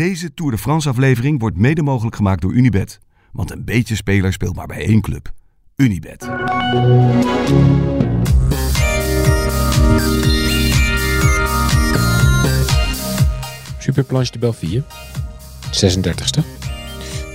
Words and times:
Deze 0.00 0.34
Tour 0.34 0.50
de 0.50 0.58
France 0.58 0.88
aflevering 0.88 1.40
wordt 1.40 1.56
mede 1.56 1.82
mogelijk 1.82 2.16
gemaakt 2.16 2.42
door 2.42 2.52
Unibet. 2.52 2.98
Want 3.32 3.50
een 3.50 3.64
beetje 3.64 3.94
speler 3.94 4.32
speelt 4.32 4.56
maar 4.56 4.66
bij 4.66 4.84
één 4.84 5.00
club. 5.00 5.32
Unibet. 5.76 6.28
Superplanche 13.78 14.32
de 14.32 14.38
Belleville, 14.38 14.82
36e. 15.70 16.44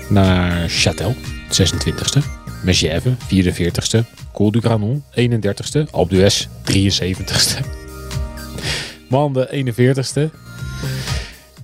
Naar 0.10 0.70
Châtel, 0.70 1.16
26e. 1.50 2.20
Megève, 2.64 3.16
44e. 3.16 4.06
Col 4.34 4.52
du 4.52 4.60
Granon, 4.60 5.04
31e. 5.12 5.92
Alpe 5.92 6.16
d'Huez, 6.16 6.48
73e. 6.64 7.66
Mande, 9.10 9.50
41e. 9.52 10.30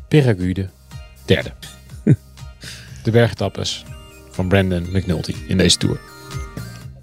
Peragude, 0.08 0.70
derde. 1.34 1.52
De 3.04 3.12
bergetappes 3.12 3.84
van 4.30 4.48
Brandon 4.48 4.88
McNulty 4.92 5.36
in 5.48 5.58
deze 5.58 5.78
Tour. 5.78 6.00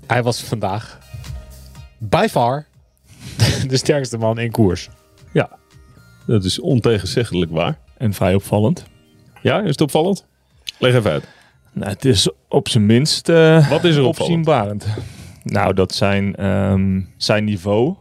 Hij 0.07 0.23
was 0.23 0.43
vandaag 0.43 0.99
by 1.99 2.27
far 2.31 2.67
de 3.69 3.77
sterkste 3.77 4.19
man 4.19 4.39
in 4.39 4.51
koers. 4.51 4.89
Ja, 5.33 5.51
dat 6.27 6.45
is 6.45 6.61
ontegenzeggelijk 6.61 7.51
waar. 7.51 7.79
En 7.97 8.15
vrij 8.15 8.35
opvallend. 8.35 8.85
Ja, 9.43 9.61
is 9.61 9.71
het 9.71 9.81
opvallend? 9.81 10.25
Leg 10.79 10.95
even 10.95 11.11
uit. 11.11 11.25
Nou, 11.73 11.91
het 11.91 12.05
is 12.05 12.31
op 12.49 12.69
zijn 12.69 12.87
minst 12.87 13.29
eh 13.29 13.71
Wat 13.71 13.85
is 13.85 13.97
er 13.97 14.05
opzienbarend. 14.05 14.87
Nou, 15.43 15.75
dat 15.75 15.95
zijn, 15.95 16.37
ehm, 16.37 17.01
zijn 17.17 17.45
niveau 17.45 17.95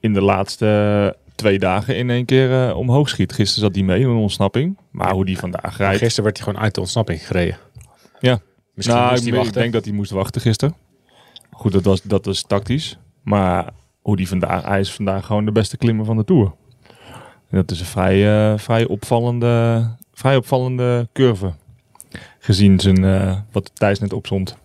in 0.00 0.12
de 0.12 0.20
laatste 0.20 1.16
twee 1.34 1.58
dagen 1.58 1.96
in 1.96 2.10
één 2.10 2.24
keer 2.24 2.68
eh, 2.68 2.76
omhoog 2.76 3.08
schiet. 3.08 3.32
Gisteren 3.32 3.64
zat 3.64 3.74
hij 3.74 3.84
mee 3.84 4.00
in 4.00 4.08
een 4.08 4.16
ontsnapping. 4.16 4.78
Maar 4.90 5.12
hoe 5.12 5.24
die 5.24 5.38
vandaag 5.38 5.76
rijdt... 5.76 5.98
Gisteren 5.98 6.24
werd 6.24 6.36
hij 6.36 6.46
gewoon 6.46 6.62
uit 6.62 6.74
de 6.74 6.80
ontsnapping 6.80 7.26
gereden. 7.26 7.58
Ja. 8.20 8.40
Misschien 8.74 8.96
nou, 8.96 9.10
moest 9.10 9.22
ik, 9.22 9.28
hij 9.28 9.38
ik 9.38 9.44
wachten. 9.44 9.60
denk 9.60 9.72
dat 9.72 9.84
hij 9.84 9.94
moest 9.94 10.10
wachten 10.10 10.40
gisteren. 10.40 10.74
Goed, 11.50 11.72
dat 11.72 11.84
was, 11.84 12.02
dat 12.02 12.24
was 12.24 12.42
tactisch. 12.42 12.98
Maar 13.22 13.72
hoe 14.02 14.16
die 14.16 14.28
vandaag... 14.28 14.64
Hij 14.64 14.80
is 14.80 14.92
vandaag 14.92 15.26
gewoon 15.26 15.44
de 15.44 15.52
beste 15.52 15.76
klimmer 15.76 16.04
van 16.04 16.16
de 16.16 16.24
Tour. 16.24 16.52
En 17.50 17.60
dat 17.60 17.70
is 17.70 17.80
een 17.80 17.86
vrij, 17.86 18.52
eh, 18.52 18.58
vrij, 18.58 18.86
opvallende, 18.86 19.88
vrij 20.12 20.36
opvallende 20.36 21.08
curve. 21.12 21.52
Gezien 22.38 22.80
zijn, 22.80 23.04
eh, 23.04 23.38
wat 23.52 23.70
Thijs 23.74 23.98
net 23.98 24.12
opzond. 24.12 24.56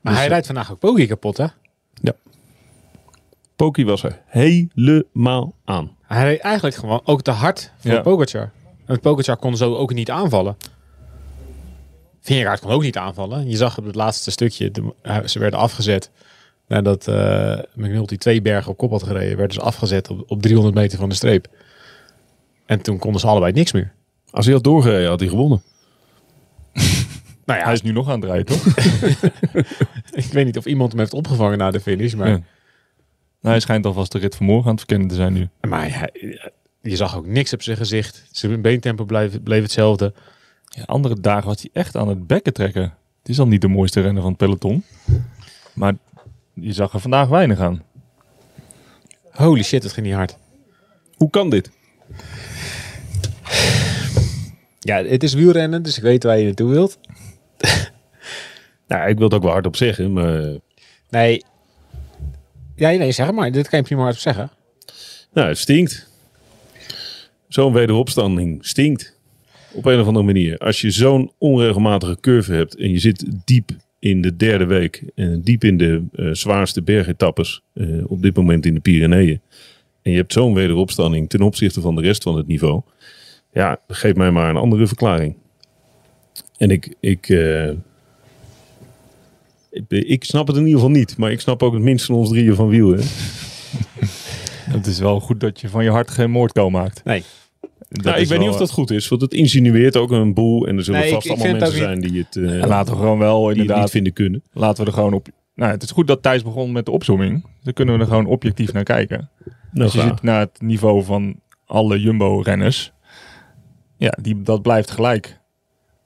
Maar 0.00 0.14
hij 0.14 0.28
rijdt 0.28 0.46
vandaag 0.46 0.72
ook 0.72 0.78
Poggi 0.78 1.06
kapot, 1.06 1.36
hè? 1.36 1.46
Poki 3.56 3.84
was 3.84 4.02
er 4.02 4.20
helemaal 4.26 5.54
aan. 5.64 5.96
Hij 6.02 6.24
reed 6.24 6.40
eigenlijk 6.40 6.76
gewoon 6.76 7.00
ook 7.04 7.22
te 7.22 7.30
hard 7.30 7.72
voor 7.78 7.90
Ja. 7.90 8.00
Pogacar. 8.00 8.50
Want 8.86 9.00
Pogacar 9.00 9.36
kon 9.36 9.56
zo 9.56 9.74
ook 9.74 9.92
niet 9.94 10.10
aanvallen. 10.10 10.56
Vingegaard 12.20 12.60
kon 12.60 12.70
ook 12.70 12.82
niet 12.82 12.96
aanvallen. 12.96 13.48
Je 13.50 13.56
zag 13.56 13.78
op 13.78 13.84
het 13.84 13.94
laatste 13.94 14.30
stukje, 14.30 14.70
de- 14.70 15.22
ze 15.24 15.38
werden 15.38 15.58
afgezet. 15.58 16.10
Nadat 16.68 17.08
eh 17.08 17.58
McNulty 17.74 18.16
twee 18.16 18.42
bergen 18.42 18.70
op 18.70 18.76
kop 18.76 18.90
had 18.90 19.02
gereden, 19.02 19.36
werden 19.36 19.54
ze 19.54 19.60
afgezet 19.60 20.10
op, 20.10 20.24
op 20.26 20.42
300 20.42 20.74
meter 20.74 20.98
van 20.98 21.08
de 21.08 21.14
streep. 21.14 21.48
En 22.66 22.80
toen 22.82 22.98
konden 22.98 23.20
ze 23.20 23.26
allebei 23.26 23.52
niks 23.52 23.72
meer. 23.72 23.92
Als 24.30 24.44
hij 24.44 24.54
had 24.54 24.64
doorgereden, 24.64 25.08
had 25.08 25.20
hij 25.20 25.28
gewonnen. 25.28 25.62
Nou 27.46 27.58
ja, 27.58 27.64
Hij 27.64 27.74
is 27.74 27.82
nu 27.82 27.92
nog 27.92 28.08
aan 28.10 28.20
het 28.20 28.30
rijden, 28.30 28.46
toch? 28.46 28.66
ik 30.24 30.32
weet 30.32 30.44
niet 30.44 30.56
of 30.56 30.64
iemand 30.66 30.90
hem 30.90 31.00
heeft 31.00 31.12
opgevangen 31.12 31.58
na 31.58 31.70
de 31.70 31.80
finish, 31.80 32.14
maar, 32.14 32.28
Ja. 32.28 32.40
Nou, 33.46 33.58
hij 33.58 33.66
schijnt 33.66 33.86
alvast 33.86 34.12
de 34.12 34.18
rit 34.18 34.36
van 34.36 34.46
morgen 34.46 34.64
aan 34.64 34.70
het 34.70 34.78
verkennen 34.80 35.08
te 35.08 35.14
zijn 35.14 35.32
nu. 35.32 35.48
maar 35.68 35.98
hij- 35.98 36.38
je 36.82 36.96
zag 36.96 37.16
ook 37.16 37.26
niks 37.26 37.52
op 37.52 37.62
zijn 37.62 37.76
gezicht. 37.76 38.24
Zijn 38.32 38.60
beentempo 38.60 39.04
bleef, 39.04 39.42
bleef 39.42 39.62
hetzelfde. 39.62 40.12
Ja, 40.64 40.82
andere 40.86 41.20
dagen 41.20 41.46
was 41.46 41.60
hij 41.60 41.70
echt 41.72 41.96
aan 41.96 42.08
het 42.08 42.26
bekken 42.26 42.52
trekken. 42.52 42.82
Het 43.18 43.28
is 43.28 43.38
al 43.38 43.46
niet 43.46 43.60
de 43.60 43.68
mooiste 43.68 44.00
renner 44.00 44.22
van 44.22 44.30
het 44.30 44.40
peloton. 44.40 44.84
Maar 45.74 45.94
je 46.54 46.72
zag 46.72 46.92
er 46.92 47.00
vandaag 47.00 47.28
weinig 47.28 47.58
aan. 47.60 47.82
Holy 49.30 49.62
shit, 49.62 49.82
het 49.82 49.92
ging 49.92 50.06
niet 50.06 50.14
hard. 50.14 50.36
Hoe 51.16 51.30
kan 51.30 51.50
dit? 51.50 51.70
Ja, 54.80 55.04
het 55.04 55.22
is 55.22 55.34
wielrennen, 55.34 55.82
dus 55.82 55.96
ik 55.96 56.02
weet 56.02 56.22
waar 56.22 56.38
je 56.38 56.44
naartoe 56.44 56.70
wilt. 56.70 56.98
Nou, 58.86 59.08
ik 59.08 59.16
wil 59.16 59.24
het 59.26 59.34
ook 59.34 59.42
wel 59.42 59.52
hardop 59.52 59.76
zeggen, 59.76 60.12
maar... 60.12 60.42
Nee. 61.10 61.44
Ja, 62.76 62.90
nee, 62.90 63.12
zeg 63.12 63.32
maar. 63.32 63.52
Dit 63.52 63.68
kan 63.68 63.78
je 63.78 63.84
prima 63.84 64.02
hard 64.02 64.20
zeggen. 64.20 64.50
Nou, 65.32 65.48
het 65.48 65.58
stinkt. 65.58 66.08
Zo'n 67.48 67.72
wederopstanding 67.72 68.66
stinkt. 68.66 69.18
Op 69.72 69.84
een 69.84 70.00
of 70.00 70.06
andere 70.06 70.24
manier. 70.24 70.58
Als 70.58 70.80
je 70.80 70.90
zo'n 70.90 71.32
onregelmatige 71.38 72.16
curve 72.20 72.52
hebt 72.52 72.76
en 72.76 72.90
je 72.90 72.98
zit 72.98 73.26
diep 73.44 73.70
in 73.98 74.22
de 74.22 74.36
derde 74.36 74.64
week 74.64 75.02
en 75.14 75.42
diep 75.42 75.64
in 75.64 75.76
de 75.76 76.04
eh, 76.12 76.28
zwaarste 76.32 76.82
bergetappes 76.82 77.62
eh, 77.72 78.10
op 78.10 78.22
dit 78.22 78.36
moment 78.36 78.66
in 78.66 78.74
de 78.74 78.80
Pyreneeën. 78.80 79.40
En 80.02 80.10
je 80.10 80.16
hebt 80.16 80.32
zo'n 80.32 80.54
wederopstanding 80.54 81.28
ten 81.28 81.42
opzichte 81.42 81.80
van 81.80 81.94
de 81.94 82.02
rest 82.02 82.22
van 82.22 82.36
het 82.36 82.46
niveau. 82.46 82.82
Ja, 83.52 83.80
geef 83.88 84.14
mij 84.14 84.30
maar 84.30 84.50
een 84.50 84.56
andere 84.56 84.86
verklaring. 84.86 85.36
En 86.56 86.70
ik, 86.70 86.94
ik, 87.00 87.28
eh, 87.28 87.70
ik, 89.88 90.24
snap 90.24 90.46
het 90.46 90.56
in 90.56 90.62
ieder 90.66 90.80
geval 90.80 90.94
niet. 90.94 91.16
Maar 91.16 91.30
ik 91.30 91.40
snap 91.40 91.62
ook 91.62 91.72
het 91.72 91.82
minst 91.82 92.06
van 92.06 92.14
ons 92.14 92.28
drieën 92.28 92.54
van 92.54 92.68
wiel. 92.68 92.96
Het 94.66 94.86
is 94.86 94.98
wel 94.98 95.20
goed 95.20 95.40
dat 95.40 95.60
je 95.60 95.68
van 95.68 95.84
je 95.84 95.90
hart 95.90 96.10
geen 96.10 96.30
moordko 96.30 96.70
maakt. 96.70 97.04
Nee. 97.04 97.22
Nou, 97.88 98.18
ik 98.20 98.28
weet 98.28 98.38
niet 98.38 98.48
of 98.48 98.56
dat 98.56 98.70
goed 98.70 98.90
is, 98.90 99.08
want 99.08 99.22
het 99.22 99.34
insinueert 99.34 99.96
ook 99.96 100.10
een 100.10 100.34
boel. 100.34 100.66
En 100.66 100.76
er 100.76 100.84
zullen 100.84 101.00
Nee, 101.00 101.12
vast 101.12 101.26
ik- 101.26 101.32
ik 101.32 101.38
allemaal 101.38 101.60
mensen 101.60 101.78
zijn 101.78 102.00
die 102.00 102.18
het, 102.28 102.36
eh, 102.36 102.62
En 102.62 102.68
laten 102.68 102.92
we 102.92 102.98
gewoon 102.98 103.18
wel 103.18 103.48
niet 103.48 103.56
inderdaad... 103.56 103.90
vinden 103.90 104.12
kunnen. 104.12 104.42
Laten 104.52 104.84
we 104.84 104.90
er 104.90 104.96
gewoon 104.96 105.12
op... 105.12 105.28
Nou, 105.54 105.70
het 105.72 105.82
is 105.82 105.90
goed 105.90 106.06
dat 106.06 106.22
Thijs 106.22 106.42
begon 106.42 106.72
met 106.72 106.84
de 106.84 106.90
opzomming. 106.90 107.44
Dan 107.62 107.72
kunnen 107.72 107.94
we 107.94 108.00
er 108.00 108.06
gewoon 108.06 108.26
objectief 108.26 108.72
naar 108.72 108.82
kijken. 108.82 109.30
Nou, 109.72 109.84
Als 109.84 109.92
je 109.92 110.00
ziet 110.00 110.22
naar 110.22 110.40
het 110.40 110.60
niveau 110.60 111.04
van 111.04 111.40
alle 111.66 112.00
Jumbo-renners. 112.00 112.92
Ja, 113.96 114.18
die, 114.22 114.42
dat 114.42 114.62
blijft 114.62 114.90
gelijk. 114.90 115.40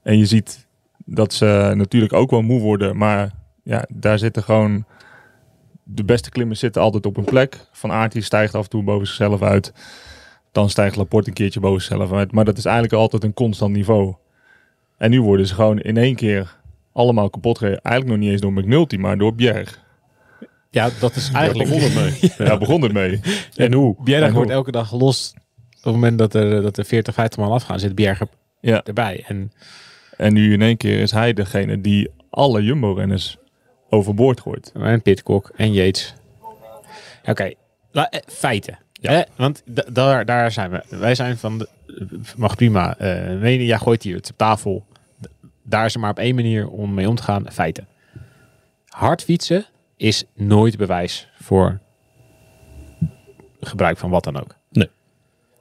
En 0.03 0.19
je 0.19 0.27
ziet 0.27 0.67
dat 1.05 1.33
ze 1.33 1.73
natuurlijk 1.77 2.13
ook 2.13 2.31
wel 2.31 2.43
moe 2.43 2.61
worden. 2.61 2.97
Maar 2.97 3.33
ja, 3.63 3.85
daar 3.89 4.19
zitten 4.19 4.43
gewoon... 4.43 4.85
De 5.83 6.05
beste 6.05 6.31
klimmers 6.31 6.61
zitten 6.61 6.83
altijd 6.83 7.07
op 7.07 7.17
een 7.17 7.25
plek. 7.25 7.57
Van 7.73 7.93
Aert 7.93 8.13
die 8.13 8.23
stijgt 8.23 8.55
af 8.55 8.63
en 8.65 8.71
toe 8.71 8.83
boven 8.83 9.07
zichzelf 9.07 9.43
uit. 9.43 9.73
Dan 10.53 10.71
stijgt 10.71 10.97
Laporte 10.97 11.29
een 11.29 11.35
keertje 11.35 11.61
boven 11.61 11.83
zichzelf 11.83 12.13
uit. 12.13 12.33
Maar 12.33 12.45
dat 12.45 12.59
is 12.59 12.65
eigenlijk 12.65 12.95
altijd 12.95 13.25
een 13.25 13.33
constant 13.35 13.73
niveau. 13.73 14.15
En 14.99 15.11
nu 15.11 15.23
worden 15.23 15.47
ze 15.47 15.55
gewoon 15.55 15.79
in 15.81 15.97
één 15.97 16.15
keer 16.15 16.57
allemaal 16.93 17.31
kapot 17.31 17.59
gereden. 17.59 17.81
Eigenlijk 17.83 18.15
nog 18.17 18.25
niet 18.25 18.33
eens 18.33 18.41
door 18.41 18.53
McNulty, 18.53 18.97
maar 18.97 19.19
door 19.19 19.35
Bjerg. 19.35 19.81
Ja, 20.71 20.89
dat 21.01 21.17
is 21.17 21.31
Daar 21.31 21.41
eigenlijk... 21.41 21.71
begon 21.71 21.91
het 21.91 22.21
mee. 22.21 22.33
Daar 22.49 22.59
begon 22.59 22.83
het 22.83 22.93
mee. 22.93 23.21
En 23.55 23.73
hoe? 23.73 23.97
Bjerg 24.05 24.25
En 24.27 24.33
wordt 24.33 24.49
hoe? 24.49 24.59
elke 24.59 24.71
dag 24.71 24.89
gelost. 24.89 25.35
Op 25.79 25.85
het 25.85 25.93
moment 25.93 26.19
dat 26.19 26.35
er, 26.35 26.63
dat 26.63 26.77
er 26.79 26.85
40, 26.85 27.15
50 27.15 27.39
man 27.39 27.51
afgaan, 27.53 27.79
zit 27.81 27.95
Bjerg 27.95 28.21
er- 28.21 28.29
Ja. 28.61 28.83
erbij. 28.85 29.25
En 29.27 29.53
En 30.17 30.33
nu 30.33 30.53
in 30.53 30.63
één 30.63 30.77
keer 30.77 31.01
is 31.01 31.11
hij 31.11 31.33
degene 31.33 31.81
die 31.81 32.11
alle 32.31 32.63
Jumbo-renners 32.63 33.39
overboord 33.91 34.41
gooit. 34.41 34.73
En 34.75 35.03
Pitcock 35.03 35.51
en 35.57 35.73
Yates. 35.73 36.15
Oké, 37.25 37.53
eh, 37.93 38.05
feiten. 38.27 38.79
Hè? 39.01 39.23
Want 39.37 39.63
da- 39.65 39.85
daar, 39.93 40.25
daar 40.25 40.53
zijn 40.53 40.71
we. 40.71 40.83
Wij 40.89 41.15
zijn 41.15 41.39
van, 41.39 41.59
de, 41.59 41.69
mag 42.37 42.55
prima. 42.57 42.97
eh 42.99 43.39
nee, 43.41 43.65
ja, 43.67 43.77
gooit 43.79 44.03
hier 44.03 44.17
het 44.17 44.31
op 44.31 44.37
tafel. 44.37 44.87
Daar 45.63 45.85
is 45.85 45.95
er 45.95 46.01
maar 46.01 46.11
op 46.11 46.19
één 46.19 46.35
manier 46.35 46.69
om 46.69 46.95
mee 46.95 47.09
om 47.09 47.15
te 47.15 47.23
gaan. 47.23 47.53
Feiten. 47.53 47.87
Hard 48.89 49.23
fietsen 49.23 49.67
is 49.97 50.25
nooit 50.35 50.77
bewijs 50.77 51.29
voor 51.41 51.79
gebruik 53.61 53.99
van 53.99 54.11
wat 54.11 54.25
dan 54.25 54.41
ook. 54.41 54.59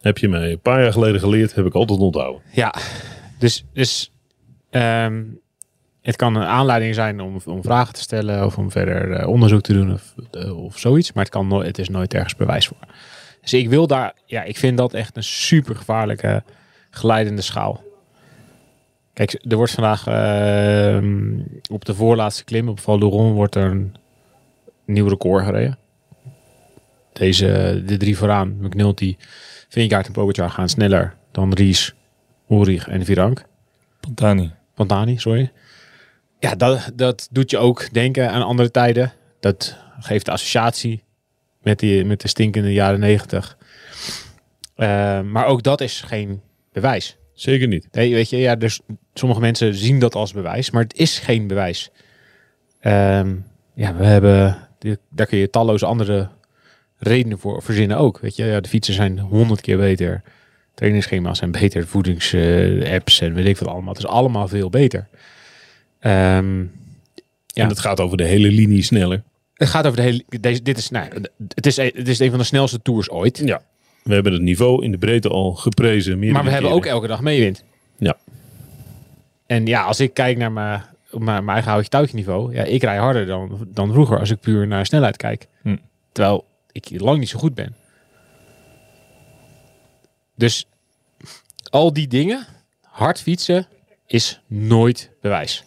Heb 0.02 0.18
je 0.18 0.30
mij 0.30 0.52
een 0.52 0.60
paar 0.60 0.82
jaar 0.84 0.92
geleden 0.92 1.20
geleerd, 1.20 1.56
heb 1.56 1.66
ik 1.66 1.74
altijd 1.74 2.00
onthouden. 2.00 2.42
Ja, 2.52 2.74
dus, 3.40 3.66
dus 3.74 4.12
ehm, 4.70 5.24
het 6.10 6.18
kan 6.18 6.36
een 6.36 6.48
aanleiding 6.48 6.96
zijn 6.96 7.22
om, 7.22 7.40
om 7.46 7.64
vragen 7.64 7.94
te 7.94 8.02
stellen 8.02 8.46
of 8.46 8.58
om 8.58 8.72
verder 8.72 9.12
eh, 9.12 9.28
onderzoek 9.28 9.62
te 9.62 9.74
doen 9.74 9.94
of, 9.94 10.14
eh, 10.32 10.64
of 10.64 10.78
zoiets. 10.78 11.14
Maar 11.14 11.24
het, 11.24 11.34
kan 11.34 11.48
nooit, 11.48 11.68
het 11.68 11.78
is 11.78 11.90
nooit 11.90 12.14
ergens 12.14 12.36
bewijs 12.36 12.68
voor. 12.68 12.78
Dus 13.42 13.54
ik 13.54 13.70
wil 13.70 13.88
daar, 13.88 14.14
ja, 14.26 14.44
ik 14.44 14.58
vind 14.58 14.78
dat 14.78 14.94
echt 14.94 15.18
een 15.18 15.24
super 15.24 15.76
gevaarlijke 15.76 16.44
glijdende 16.90 17.42
schaal. 17.42 17.84
Kijk, 19.14 19.46
er 19.50 19.56
wordt 19.56 19.72
vandaag 19.72 20.08
ehm, 20.08 21.40
op 21.72 21.86
de 21.86 21.94
voorlaatste 21.96 22.44
klim 22.44 22.70
op 22.70 22.80
Val 22.80 23.00
d'Oron 23.00 23.34
wordt 23.34 23.56
er 23.56 23.72
een 23.72 23.96
nieuw 24.86 25.08
record 25.08 25.46
gereden. 25.46 25.78
Deze, 27.14 27.82
de 27.86 27.98
drie 27.98 28.18
vooraan, 28.18 28.58
McNulty, 28.62 29.18
Vingegaard 29.68 30.08
en 30.08 30.12
Pogacar 30.12 30.50
gaan 30.50 30.70
sneller 30.70 31.16
dan 31.32 31.54
Ries, 31.54 31.94
Ulrich 32.50 32.88
en 32.88 33.06
Virank. 33.06 33.46
Pantani. 34.00 34.52
Pantani, 34.74 35.18
sorry. 35.18 35.52
Ja, 36.40 36.56
dat, 36.56 36.92
dat 36.96 37.28
doet 37.32 37.52
je 37.52 37.58
ook 37.58 37.94
denken 37.94 38.32
aan 38.32 38.44
andere 38.44 38.72
tijden. 38.72 39.14
Dat 39.40 39.78
geeft 40.00 40.26
de 40.26 40.32
associatie 40.32 41.04
met, 41.62 41.80
die, 41.80 42.06
met 42.06 42.22
de 42.22 42.28
stinkende 42.28 42.74
jaren 42.74 43.00
negentig. 43.00 43.58
Eh, 44.76 45.22
maar 45.22 45.46
ook 45.46 45.64
dat 45.64 45.82
is 45.82 46.02
geen 46.02 46.42
bewijs. 46.72 47.18
Zeker 47.34 47.68
niet. 47.68 47.88
Nee, 47.92 48.14
weet 48.14 48.30
je, 48.30 48.38
ja, 48.38 48.56
dus 48.56 48.80
sommige 49.14 49.42
mensen 49.42 49.76
zien 49.76 50.00
dat 50.00 50.16
als 50.16 50.34
bewijs, 50.34 50.72
maar 50.72 50.84
het 50.84 50.96
is 50.96 51.20
geen 51.20 51.48
bewijs. 51.48 51.90
Ehm, 52.80 53.36
ja, 53.74 53.96
we 53.96 54.06
hebben, 54.06 54.68
daar 55.10 55.26
kun 55.26 55.38
je 55.38 55.50
talloze 55.50 55.86
andere 55.86 56.30
redenen 56.98 57.40
voor 57.40 57.64
verzinnen 57.64 57.98
ook. 57.98 58.20
Weet 58.20 58.36
je, 58.36 58.46
ja, 58.46 58.60
de 58.60 58.70
fietsen 58.70 58.94
zijn 58.94 59.20
honderd 59.20 59.62
keer 59.62 59.78
beter. 59.78 60.22
Trainingsschema's 60.74 61.38
zijn 61.38 61.52
beter, 61.52 61.88
voedingsapps 61.88 63.22
en 63.22 63.34
weet 63.34 63.46
ik 63.46 63.58
wat 63.58 63.70
allemaal. 63.70 63.94
Het 63.94 64.04
is 64.04 64.10
allemaal 64.10 64.48
veel 64.48 64.70
beter. 64.70 65.08
Ehm, 66.00 66.60
Ja. 67.54 67.64
En 67.64 67.70
het 67.70 67.80
gaat 67.80 68.00
over 68.00 68.18
de 68.18 68.24
hele 68.24 68.52
linie 68.52 68.82
sneller. 68.82 69.24
het 69.54 69.70
gaat 69.70 69.86
over 69.86 69.98
de 69.98 70.04
hele. 70.04 70.24
Deze, 70.42 70.62
dit 70.62 70.78
is, 70.78 70.90
nou, 70.90 71.10
het, 71.56 71.66
is, 71.66 71.78
het 71.78 72.08
is 72.08 72.20
een 72.20 72.30
van 72.30 72.40
de 72.40 72.46
snelste 72.46 72.82
tours 72.82 73.10
ooit. 73.10 73.42
Ja. 73.46 73.62
We 74.04 74.14
hebben 74.14 74.34
het 74.34 74.42
niveau 74.42 74.84
in 74.84 74.92
de 74.92 74.98
breedte 74.98 75.30
al 75.30 75.54
geprezen. 75.54 76.32
Maar 76.32 76.44
we 76.44 76.50
hebben 76.50 76.72
ook 76.72 76.86
elke 76.86 77.08
dag 77.08 77.22
meewind. 77.22 77.64
Ja. 77.98 78.18
En 79.46 79.66
ja, 79.66 79.84
als 79.84 80.00
ik 80.00 80.14
kijk 80.14 80.38
naar 80.38 80.52
mijn, 80.52 80.82
mijn, 81.12 81.26
mijn 81.26 81.50
eigen 81.50 81.72
houtje 81.72 81.90
touwtje 81.90 82.16
niveau. 82.16 82.54
Ja, 82.54 82.64
ik 82.64 82.84
rij 82.84 82.98
harder 82.98 83.26
dan, 83.26 83.68
dan 83.68 83.92
vroeger 83.92 84.20
als 84.20 84.30
ik 84.30 84.40
puur 84.40 84.68
naar 84.68 84.86
snelheid 84.86 85.18
kijk. 85.18 85.48
Hm. 85.62 85.76
Terwijl 86.12 86.46
ik 86.72 86.90
lang 87.00 87.20
niet 87.20 87.30
zo 87.30 87.40
goed 87.40 87.54
ben. 87.56 87.76
Dus 90.36 90.68
al 91.70 91.94
die 91.94 92.08
dingen, 92.08 92.46
hard 92.82 93.22
fietsen, 93.22 93.68
is 94.08 94.42
nooit 94.48 95.10
bewijs. 95.22 95.64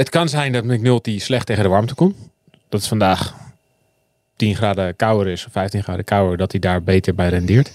Het 0.00 0.08
kan 0.08 0.28
zijn 0.28 0.52
dat 0.52 0.64
McNulty 0.64 1.18
slecht 1.18 1.46
tegen 1.46 1.62
de 1.62 1.68
warmte 1.68 1.94
komt. 1.94 2.16
Dat 2.68 2.80
is 2.80 2.88
vandaag 2.88 3.34
10 4.36 4.56
graden 4.56 4.96
kouder 4.96 5.32
is, 5.32 5.46
of 5.46 5.52
15 5.52 5.82
graden 5.82 6.04
kouder, 6.04 6.36
dat 6.36 6.50
hij 6.50 6.60
daar 6.60 6.82
beter 6.82 7.14
bij 7.14 7.28
rendeert. 7.28 7.72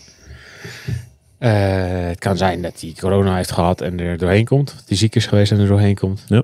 Eh, 1.38 2.08
het 2.08 2.20
kan 2.20 2.38
zijn 2.38 2.62
dat 2.62 2.82
hij 2.82 2.94
corona 3.00 3.36
heeft 3.36 3.52
gehad 3.52 3.82
en 3.82 4.00
er 4.00 4.18
doorheen 4.18 4.46
komt. 4.46 4.76
Dat 4.76 4.84
hij 4.88 4.98
ziek 4.98 5.16
is 5.16 5.26
geweest 5.26 5.52
en 5.52 5.60
er 5.60 5.68
doorheen 5.68 5.96
komt. 5.96 6.24
Ja. 6.28 6.44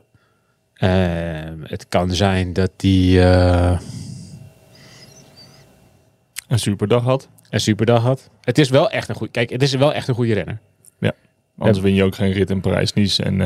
Eh, 0.73 1.53
het 1.63 1.85
kan 1.89 2.11
zijn 2.11 2.53
dat 2.53 2.71
hij 2.77 3.31
eh, 3.31 3.79
Een 6.47 6.59
superdag 6.59 7.03
had. 7.03 7.27
een 7.49 7.61
superdag 7.61 8.01
had. 8.03 8.29
Het 8.41 8.57
is 8.57 8.69
wel 8.69 8.89
echt 8.89 9.09
een 9.09 9.15
goede. 9.15 9.31
Kijk, 9.31 9.49
het 9.49 9.61
is 9.61 9.73
wel 9.73 9.93
echt 9.93 10.07
een 10.07 10.15
goede 10.15 10.33
renner. 10.33 10.59
Anders 11.57 11.79
win 11.79 11.93
je 11.93 12.03
ook 12.03 12.15
geen 12.15 12.31
rit 12.31 12.49
in 12.49 12.61
Parijs-Nice. 12.61 13.23
En 13.23 13.41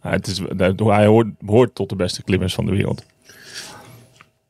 het 0.00 0.26
is, 0.26 0.40
hij 0.76 1.06
hoort, 1.06 1.26
hoort 1.46 1.74
tot 1.74 1.88
de 1.88 1.96
beste 1.96 2.22
klimmers 2.22 2.54
van 2.54 2.66
de 2.66 2.72
wereld. 2.72 3.04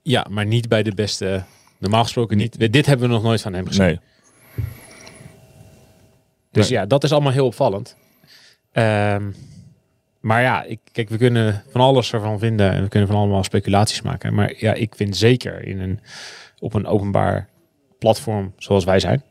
Ja, 0.02 0.26
maar 0.30 0.46
niet 0.46 0.68
bij 0.68 0.82
de 0.82 0.94
beste. 0.94 1.42
Normaal 1.78 2.02
gesproken 2.02 2.36
niet. 2.36 2.72
Dit 2.72 2.86
hebben 2.86 3.08
we 3.08 3.14
nog 3.14 3.22
nooit 3.22 3.40
van 3.40 3.52
hem 3.52 3.66
gezien. 3.66 3.84
Nee. 3.84 4.00
Dus 6.50 6.68
Nee. 6.68 6.78
ja, 6.78 6.86
dat 6.86 7.04
is 7.04 7.12
allemaal 7.12 7.32
heel 7.32 7.46
opvallend. 7.46 7.96
Ehm, 8.72 9.30
maar 10.20 10.42
ja, 10.42 10.62
ik, 10.62 10.78
kijk, 10.92 11.08
we 11.08 11.16
kunnen 11.16 11.62
van 11.70 11.80
alles 11.80 12.12
ervan 12.12 12.38
vinden 12.38 12.72
en 12.72 12.82
we 12.82 12.88
kunnen 12.88 13.08
van 13.08 13.18
allemaal 13.18 13.44
speculaties 13.44 14.02
maken. 14.02 14.34
Maar 14.34 14.54
ja, 14.56 14.74
ik 14.74 14.94
vind 14.94 15.16
zeker 15.16 15.64
in 15.64 15.80
een, 15.80 16.00
op 16.58 16.74
een 16.74 16.86
openbaar 16.86 17.48
platform 17.98 18.52
zoals 18.56 18.84
wij 18.84 19.00
zijn, 19.00 19.22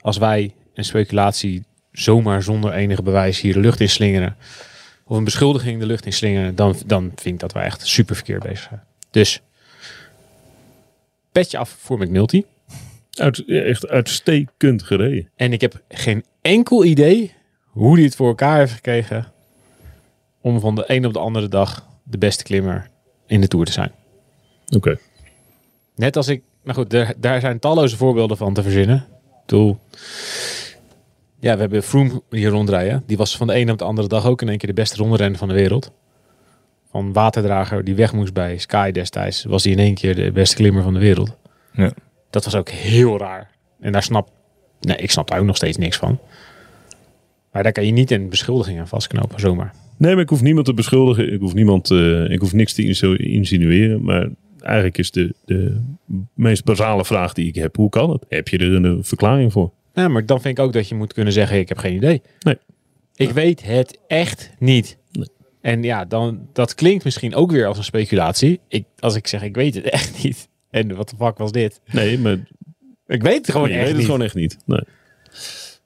als 0.00 0.18
wij 0.18 0.54
een 0.74 0.84
speculatie 0.84 1.64
zomaar 1.92 2.42
zonder 2.42 2.72
enige 2.72 3.02
bewijs 3.02 3.40
hier 3.40 3.52
de 3.52 3.60
lucht 3.60 3.80
in 3.80 3.88
slingeren, 3.88 4.36
of 5.08 5.16
een 5.16 5.24
beschuldiging 5.24 5.80
de 5.80 5.86
lucht 5.86 6.06
in 6.06 6.12
slingeren, 6.12 6.54
dan, 6.54 6.76
dan 6.86 7.12
vind 7.14 7.34
ik 7.34 7.40
dat 7.40 7.52
wij 7.52 7.64
echt 7.64 7.86
super 7.86 8.14
verkeerd 8.14 8.42
bezig 8.42 8.66
zijn. 8.68 8.82
Dus 9.10 9.42
petje 11.32 11.58
af 11.58 11.76
voor 11.80 11.98
McNulty. 11.98 12.44
Uit, 13.10 13.44
echt 13.46 13.88
uitstekend 13.88 14.82
gereden. 14.82 15.30
En 15.36 15.52
ik 15.52 15.60
heb 15.60 15.82
geen 15.88 16.24
enkel 16.40 16.84
idee 16.84 17.32
hoe 17.64 17.94
hij 17.94 18.04
het 18.04 18.16
voor 18.16 18.28
elkaar 18.28 18.58
heeft 18.58 18.72
gekregen 18.72 19.32
om 20.40 20.60
van 20.60 20.74
de 20.74 20.84
een 20.86 21.06
op 21.06 21.12
de 21.12 21.18
andere 21.18 21.48
dag 21.48 21.86
de 22.02 22.18
beste 22.18 22.44
klimmer 22.44 22.90
in 23.26 23.40
de 23.40 23.48
Tour 23.48 23.66
te 23.66 23.72
zijn. 23.72 23.92
Oké. 24.76 24.98
Net 25.94 26.16
als 26.16 26.28
ik, 26.28 26.42
nou 26.62 26.76
goed, 26.76 26.90
daar, 26.90 27.14
daar 27.16 27.40
zijn 27.40 27.58
talloze 27.58 27.96
voorbeelden 27.96 28.36
van 28.36 28.54
te 28.54 28.62
verzinnen. 28.62 28.96
Ik 28.96 29.46
bedoel, 29.46 29.78
ja, 31.40 31.54
we 31.54 31.60
hebben 31.60 31.82
Froome 31.82 32.22
hier 32.30 32.50
rondrijden. 32.50 33.02
Die 33.06 33.16
was 33.16 33.36
van 33.36 33.46
de 33.46 33.56
een 33.56 33.70
op 33.70 33.78
de 33.78 33.84
andere 33.84 34.08
dag 34.08 34.26
ook 34.26 34.42
in 34.42 34.48
één 34.48 34.58
keer 34.58 34.68
de 34.68 34.74
beste 34.74 34.96
rondrenner 34.96 35.38
van 35.38 35.48
de 35.48 35.54
wereld. 35.54 35.92
Van 36.90 37.12
waterdrager 37.12 37.84
die 37.84 37.94
weg 37.94 38.12
moest 38.12 38.32
bij 38.32 38.58
Sky 38.58 38.90
destijds, 38.90 39.44
was 39.44 39.64
hij 39.64 39.72
in 39.72 39.78
één 39.78 39.94
keer 39.94 40.14
de 40.14 40.32
beste 40.32 40.56
klimmer 40.56 40.82
van 40.82 40.94
de 40.94 41.00
wereld. 41.00 41.36
Ja. 41.72 41.92
Dat 42.30 42.44
was 42.44 42.54
ook 42.54 42.68
heel 42.68 43.18
raar. 43.18 43.50
En 43.80 43.92
daar 43.92 44.02
snap, 44.02 44.30
nee, 44.80 44.96
ik 44.96 45.10
snap 45.10 45.28
daar 45.28 45.38
ook 45.38 45.46
nog 45.46 45.56
steeds 45.56 45.76
niks 45.76 45.96
van. 45.96 46.18
Maar 47.52 47.62
daar 47.62 47.72
kan 47.72 47.86
je 47.86 47.92
niet 47.92 48.10
een 48.10 48.28
beschuldiging 48.28 48.78
aan 48.80 48.88
vastknopen, 48.88 49.40
zomaar. 49.40 49.74
Nee, 49.96 50.12
maar 50.14 50.22
ik 50.22 50.28
hoef 50.28 50.42
niemand 50.42 50.66
te 50.66 50.74
beschuldigen. 50.74 51.32
Ik 51.32 51.40
hoef, 51.40 51.54
niemand, 51.54 51.90
eh, 51.90 52.30
ik 52.30 52.40
hoef 52.40 52.52
niks 52.52 52.72
te 52.74 53.18
insinueren. 53.18 54.02
Maar 54.02 54.28
eigenlijk 54.60 54.98
is 54.98 55.10
de, 55.10 55.34
de 55.44 55.80
meest 56.34 56.64
basale 56.64 57.04
vraag 57.04 57.32
die 57.32 57.48
ik 57.48 57.54
heb. 57.54 57.76
Hoe 57.76 57.88
kan 57.88 58.10
het? 58.10 58.24
Heb 58.28 58.48
je 58.48 58.58
er 58.58 58.74
een, 58.74 58.84
eh, 58.84 58.96
verklaring 59.00 59.52
voor? 59.52 59.72
Ja, 59.98 60.08
maar 60.08 60.26
dan 60.26 60.40
vind 60.40 60.58
ik 60.58 60.64
ook 60.64 60.72
dat 60.72 60.88
je 60.88 60.94
moet 60.94 61.12
kunnen 61.12 61.32
zeggen, 61.32 61.58
ik 61.58 61.68
heb 61.68 61.78
geen 61.78 61.94
idee. 61.94 62.22
Nee. 62.40 62.56
Ik 63.14 63.30
weet 63.30 63.62
het 63.64 63.98
echt 64.06 64.50
niet. 64.58 64.98
Nee. 65.12 65.28
En 65.60 65.82
ja, 65.82 66.04
dan, 66.04 66.48
dat 66.52 66.74
klinkt 66.74 67.04
misschien 67.04 67.34
ook 67.34 67.50
weer 67.50 67.66
als 67.66 67.78
een 67.78 67.84
speculatie. 67.84 68.60
Ik, 68.68 68.84
als 68.98 69.14
ik 69.14 69.26
zeg, 69.26 69.42
ik 69.42 69.54
weet 69.54 69.74
het 69.74 69.84
echt 69.84 70.18
niet. 70.22 70.48
En 70.70 70.96
wat 70.96 71.08
de 71.08 71.16
fuck 71.16 71.38
was 71.38 71.52
dit? 71.52 71.80
Nee, 71.92 72.18
maar 72.18 72.38
Ik 73.06 73.22
weet 73.22 73.36
het 73.36 73.50
gewoon 73.50 73.68
je 73.68 73.74
echt 73.74 73.80
weet 73.82 73.88
het 73.88 73.96
niet. 73.96 74.06
gewoon 74.06 74.22
echt 74.22 74.34
niet. 74.34 74.56
Nee. 74.66 74.82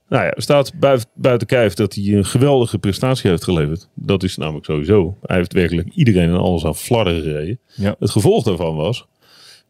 Nou 0.09 0.25
ja, 0.25 0.31
er 0.31 0.43
staat 0.43 0.73
buiten, 0.75 1.09
buiten 1.15 1.47
kijf 1.47 1.75
dat 1.75 1.95
hij 1.95 2.05
een 2.05 2.25
geweldige 2.25 2.79
prestatie 2.79 3.31
heeft 3.31 3.45
geleverd. 3.45 3.89
Dat 3.95 4.23
is 4.23 4.37
namelijk 4.37 4.65
sowieso. 4.65 5.17
Hij 5.23 5.37
heeft 5.37 5.53
werkelijk 5.53 5.89
iedereen 5.95 6.29
en 6.29 6.37
alles 6.37 6.65
aan 6.65 6.77
flarden 6.77 7.23
gereden. 7.23 7.59
Ja. 7.75 7.95
Het 7.99 8.11
gevolg 8.11 8.45
daarvan 8.45 8.75
was 8.77 9.07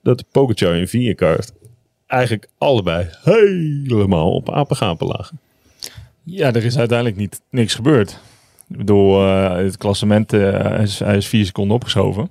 dat 0.03 0.25
Pogacar 0.31 0.75
en 0.75 0.89
Vingegaard 0.89 1.53
eigenlijk 2.13 2.49
allebei 2.59 3.09
helemaal 3.23 4.35
op 4.35 4.51
apengapen 4.51 5.07
lagen. 5.07 5.41
Ja, 6.23 6.53
er 6.53 6.65
is 6.65 6.79
uiteindelijk 6.79 7.19
niet, 7.19 7.41
niks 7.51 7.75
gebeurd. 7.75 8.21
Ik 8.69 8.77
bedoel, 8.77 9.27
eh, 9.27 9.57
het 9.57 9.77
klassement 9.77 10.33
eh, 10.33 10.41
hij 10.41 10.83
is, 10.83 10.99
hij 10.99 11.17
is 11.17 11.27
vier 11.27 11.47
seconden 11.47 11.77
opgeschoven. 11.77 12.31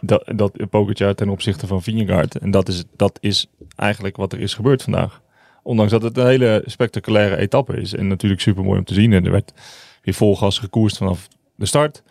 Dat, 0.00 0.32
dat 0.34 0.70
Pogacar 0.70 1.14
ten 1.14 1.28
opzichte 1.28 1.66
van 1.66 1.82
Vingegaard. 1.82 2.38
En 2.38 2.50
dat 2.50 2.68
is, 2.68 2.84
dat 2.96 3.18
is 3.20 3.46
eigenlijk 3.76 4.16
wat 4.16 4.32
er 4.32 4.40
is 4.40 4.54
gebeurd 4.54 4.82
vandaag. 4.82 5.20
Ondanks 5.62 5.92
dat 5.92 6.02
het 6.02 6.16
een 6.16 6.26
hele 6.26 6.62
spectaculaire 6.66 7.36
etappe 7.36 7.76
is. 7.76 7.94
En 7.94 8.06
natuurlijk 8.06 8.40
super 8.40 8.64
mooi 8.64 8.78
om 8.78 8.84
te 8.84 8.94
zien. 8.94 9.12
En 9.12 9.24
er 9.24 9.30
werd 9.30 9.52
weer 10.02 10.14
vol 10.14 10.36
gas 10.36 10.58
gekoerst 10.58 10.96
vanaf 10.96 11.28
de 11.54 11.66
start. 11.66 12.02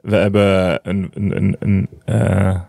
We 0.00 0.16
hebben 0.16 0.80
een, 0.82 1.10
een, 1.14 1.36
een, 1.36 1.56
een, 1.58 1.88
eh, 2.04 2.60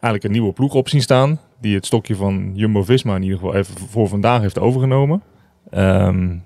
eigenlijk 0.00 0.24
een 0.24 0.30
nieuwe 0.30 0.52
ploeg 0.52 0.74
op 0.74 0.88
zien 0.88 1.02
staan. 1.02 1.40
Die 1.60 1.74
het 1.74 1.86
stokje 1.86 2.16
van 2.16 2.52
Jumbo-Visma 2.54 3.16
in 3.16 3.22
ieder 3.22 3.38
geval 3.38 3.54
even 3.54 3.78
voor 3.78 4.08
vandaag 4.08 4.40
heeft 4.40 4.58
overgenomen. 4.58 5.22
Ehm, 5.70 6.36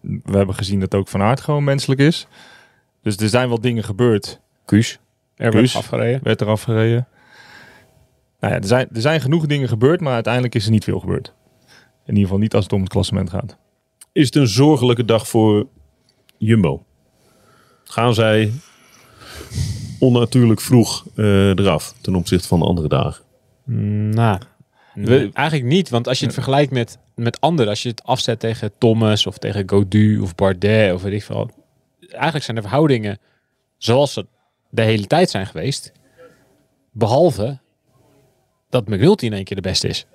we 0.00 0.36
hebben 0.36 0.54
gezien 0.54 0.80
dat 0.80 0.94
ook 0.94 1.08
Van 1.08 1.22
Aert 1.22 1.40
gewoon 1.40 1.64
menselijk 1.64 2.00
is. 2.00 2.26
Dus 3.02 3.16
er 3.16 3.28
zijn 3.28 3.48
wel 3.48 3.60
dingen 3.60 3.84
gebeurd. 3.84 4.40
Kuus. 4.64 4.92
Er 5.36 5.44
werd 5.44 5.54
Kuus. 5.54 5.76
afgereden. 5.76 6.20
Werd 6.22 6.40
er 6.40 6.46
afgereden. 6.46 7.08
Nou 8.40 8.54
ja, 8.54 8.60
er 8.60 8.66
zijn, 8.66 8.88
er 8.94 9.00
zijn 9.00 9.20
genoeg 9.20 9.46
dingen 9.46 9.68
gebeurd, 9.68 10.00
maar 10.00 10.14
uiteindelijk 10.14 10.54
is 10.54 10.64
er 10.64 10.70
niet 10.70 10.84
veel 10.84 11.00
gebeurd. 11.00 11.34
In 12.04 12.16
ieder 12.16 12.22
geval 12.22 12.38
niet 12.38 12.54
als 12.54 12.64
het 12.64 12.72
om 12.72 12.80
het 12.80 12.88
klassement 12.88 13.30
gaat. 13.30 13.56
Is 14.12 14.26
het 14.26 14.34
een 14.34 14.48
zorgelijke 14.48 15.04
dag 15.04 15.28
voor 15.28 15.66
Jumbo? 16.36 16.84
Gaan 17.84 18.14
zij 18.14 18.52
onnatuurlijk 20.00 20.60
vroeg 20.60 21.04
eh, 21.16 21.48
eraf 21.48 21.94
ten 22.00 22.14
opzichte 22.14 22.48
van 22.48 22.58
de 22.58 22.64
andere 22.64 22.88
dagen? 22.88 23.24
Nou, 24.10 24.38
We- 24.94 25.30
eigenlijk 25.32 25.68
niet. 25.68 25.88
Want 25.88 26.08
als 26.08 26.18
je 26.18 26.24
het 26.24 26.34
vergelijkt 26.34 26.72
met, 26.72 26.98
met 27.14 27.40
anderen, 27.40 27.70
als 27.70 27.82
je 27.82 27.88
het 27.88 28.04
afzet 28.04 28.40
tegen 28.40 28.70
Thomas 28.78 29.26
of 29.26 29.38
tegen 29.38 29.68
Godu 29.68 30.18
of 30.20 30.34
Bardet 30.34 30.94
of 30.94 31.02
weet 31.02 31.12
ik 31.12 31.22
veel. 31.24 31.50
Eigenlijk 32.08 32.44
zijn 32.44 32.56
de 32.56 32.62
verhoudingen 32.62 33.18
zoals 33.78 34.12
ze 34.12 34.26
de 34.70 34.82
hele 34.82 35.06
tijd 35.06 35.30
zijn 35.30 35.46
geweest. 35.46 35.92
Behalve 36.92 37.58
dat 38.70 38.88
McNulty 38.88 39.24
in 39.24 39.32
één 39.32 39.44
keer 39.44 39.56
de 39.56 39.62
beste 39.62 39.88
is. 39.88 40.06